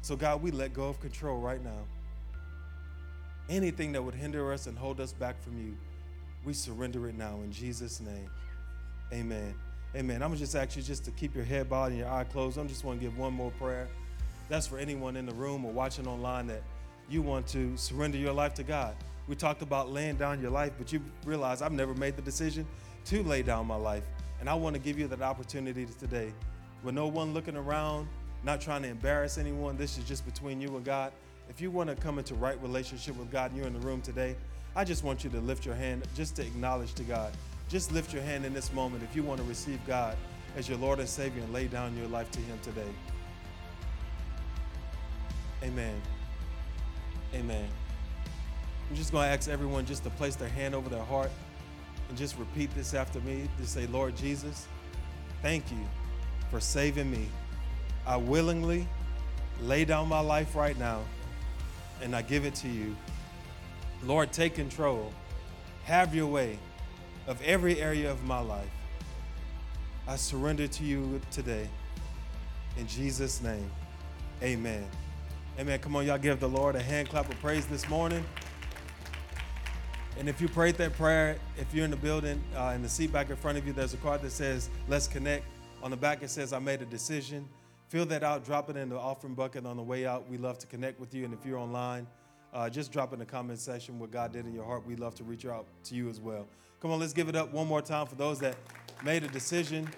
[0.00, 1.86] So, God, we let go of control right now.
[3.48, 5.76] Anything that would hinder us and hold us back from you,
[6.44, 8.30] we surrender it now in Jesus' name.
[9.12, 9.54] Amen.
[9.94, 10.16] Amen.
[10.16, 12.24] I'm going to just ask you just to keep your head bowed and your eye
[12.24, 12.58] closed.
[12.58, 13.88] I'm just want to give one more prayer.
[14.48, 16.62] That's for anyone in the room or watching online that
[17.08, 18.96] you want to surrender your life to God.
[19.26, 22.66] We talked about laying down your life, but you realize I've never made the decision
[23.06, 24.04] to lay down my life.
[24.44, 26.30] And I want to give you that opportunity today.
[26.82, 28.06] With no one looking around,
[28.42, 31.12] not trying to embarrass anyone, this is just between you and God.
[31.48, 34.02] If you want to come into right relationship with God and you're in the room
[34.02, 34.36] today,
[34.76, 37.32] I just want you to lift your hand just to acknowledge to God.
[37.70, 40.14] Just lift your hand in this moment if you want to receive God
[40.58, 42.92] as your Lord and Savior and lay down your life to Him today?
[45.62, 45.98] Amen.
[47.32, 47.66] Amen.
[48.90, 51.30] I'm just going to ask everyone just to place their hand over their heart
[52.08, 53.48] and just repeat this after me.
[53.58, 54.66] Just say, Lord Jesus,
[55.42, 55.78] thank you
[56.50, 57.28] for saving me.
[58.06, 58.86] I willingly
[59.62, 61.00] lay down my life right now
[62.02, 62.94] and I give it to you.
[64.04, 65.12] Lord, take control.
[65.84, 66.58] Have your way
[67.26, 68.70] of every area of my life.
[70.06, 71.68] I surrender to you today.
[72.76, 73.70] In Jesus' name,
[74.42, 74.86] amen.
[75.58, 75.78] Amen.
[75.78, 78.24] Come on, y'all give the Lord a hand clap of praise this morning.
[80.18, 83.12] And if you prayed that prayer, if you're in the building, uh, in the seat
[83.12, 85.44] back in front of you, there's a card that says, Let's connect.
[85.82, 87.48] On the back, it says, I made a decision.
[87.88, 90.28] Fill that out, drop it in the offering bucket on the way out.
[90.28, 91.24] We love to connect with you.
[91.24, 92.06] And if you're online,
[92.54, 94.86] uh, just drop in the comment section what God did in your heart.
[94.86, 96.46] We love to reach out to you as well.
[96.80, 98.56] Come on, let's give it up one more time for those that
[99.04, 99.88] made a decision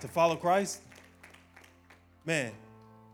[0.00, 0.82] to follow Christ.
[2.26, 2.52] Man,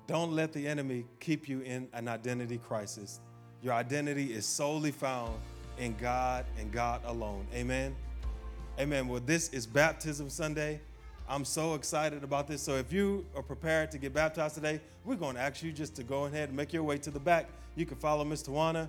[0.06, 3.20] don't let the enemy keep you in an identity crisis.
[3.62, 5.34] Your identity is solely found
[5.80, 7.46] in God and God alone.
[7.54, 7.96] Amen.
[8.78, 9.08] Amen.
[9.08, 10.78] Well, this is Baptism Sunday.
[11.26, 12.60] I'm so excited about this.
[12.62, 15.96] So, if you are prepared to get baptized today, we're going to ask you just
[15.96, 17.48] to go ahead and make your way to the back.
[17.76, 18.88] You can follow Miss Tawana.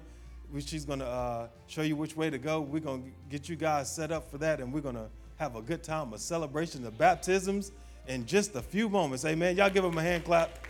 [0.60, 2.60] She's going to uh, show you which way to go.
[2.60, 5.56] We're going to get you guys set up for that, and we're going to have
[5.56, 7.72] a good time, a celebration of baptisms
[8.08, 9.24] in just a few moments.
[9.24, 9.56] Amen.
[9.56, 10.68] Y'all give them a hand clap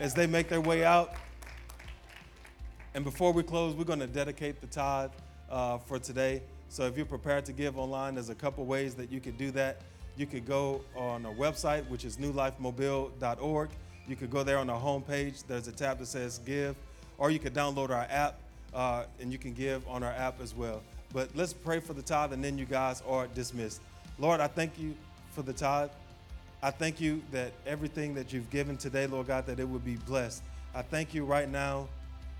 [0.00, 1.14] as they make their way out.
[2.94, 5.12] And before we close, we're going to dedicate the tithe
[5.52, 6.42] uh, for today.
[6.68, 9.50] So if you're prepared to give online, there's a couple ways that you could do
[9.52, 9.82] that.
[10.16, 13.70] You could go on our website, which is newlifemobile.org.
[14.08, 15.46] You could go there on our homepage.
[15.46, 16.74] There's a tab that says Give,
[17.18, 18.38] or you could download our app
[18.74, 20.82] uh, and you can give on our app as well.
[21.12, 23.82] But let's pray for the tithe, and then you guys are dismissed.
[24.18, 24.94] Lord, I thank you
[25.32, 25.90] for the tithe.
[26.62, 29.96] I thank you that everything that you've given today, Lord God, that it would be
[29.96, 30.42] blessed.
[30.74, 31.88] I thank you right now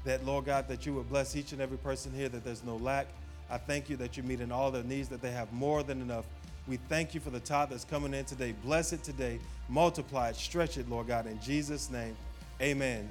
[0.04, 2.76] that, Lord God, that you would bless each and every person here, that there's no
[2.76, 3.06] lack.
[3.50, 6.24] I thank you that you're meeting all their needs, that they have more than enough.
[6.66, 8.54] We thank you for the tithe that's coming in today.
[8.64, 9.38] Bless it today.
[9.68, 10.36] Multiply it.
[10.36, 11.26] Stretch it, Lord God.
[11.26, 12.16] In Jesus' name,
[12.60, 13.08] amen.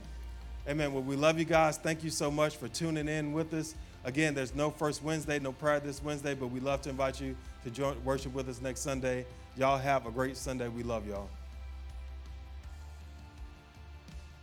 [0.68, 0.94] Amen.
[0.94, 1.78] Well, we love you guys.
[1.78, 3.76] Thank you so much for tuning in with us.
[4.04, 7.36] Again, there's no first Wednesday, no prayer this Wednesday, but we love to invite you
[7.64, 9.26] to join worship with us next Sunday.
[9.58, 10.68] Y'all have a great Sunday.
[10.68, 11.30] We love y'all.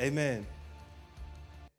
[0.01, 0.46] Amen.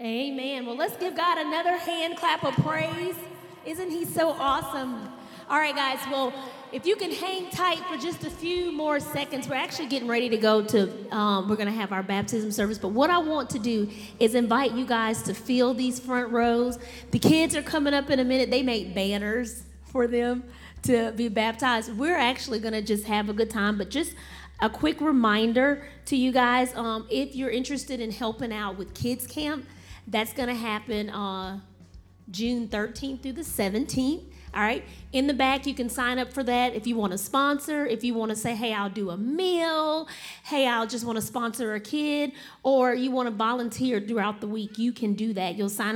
[0.02, 0.66] Amen.
[0.66, 3.18] Well, let's give God another hand clap of praise.
[3.66, 5.10] Isn't He so awesome?
[5.50, 6.00] All right, guys.
[6.10, 6.32] Well,
[6.72, 10.30] if you can hang tight for just a few more seconds, we're actually getting ready
[10.30, 12.78] to go to, um, we're going to have our baptism service.
[12.78, 13.90] But what I want to do
[14.22, 16.80] is invite you guys to fill these front rows.
[17.12, 18.50] The kids are coming up in a minute.
[18.50, 20.46] They made banners for them
[20.84, 21.92] to be baptized.
[21.98, 24.16] We're actually going to just have a good time, but just
[24.62, 29.28] a quick reminder to you guys um, if you're interested in helping out with kids
[29.28, 29.66] camp,
[30.10, 31.60] that's going to happen uh,
[32.32, 34.24] June 13th through the 17th.
[34.52, 34.84] All right.
[35.14, 38.04] In the back, you can sign up for that if you want to sponsor, if
[38.04, 40.08] you want to say, hey, I'll do a meal,
[40.44, 42.32] hey, I'll just want to sponsor a kid,
[42.64, 45.56] or you want to volunteer throughout the week, you can do that.
[45.56, 45.88] You'll sign up.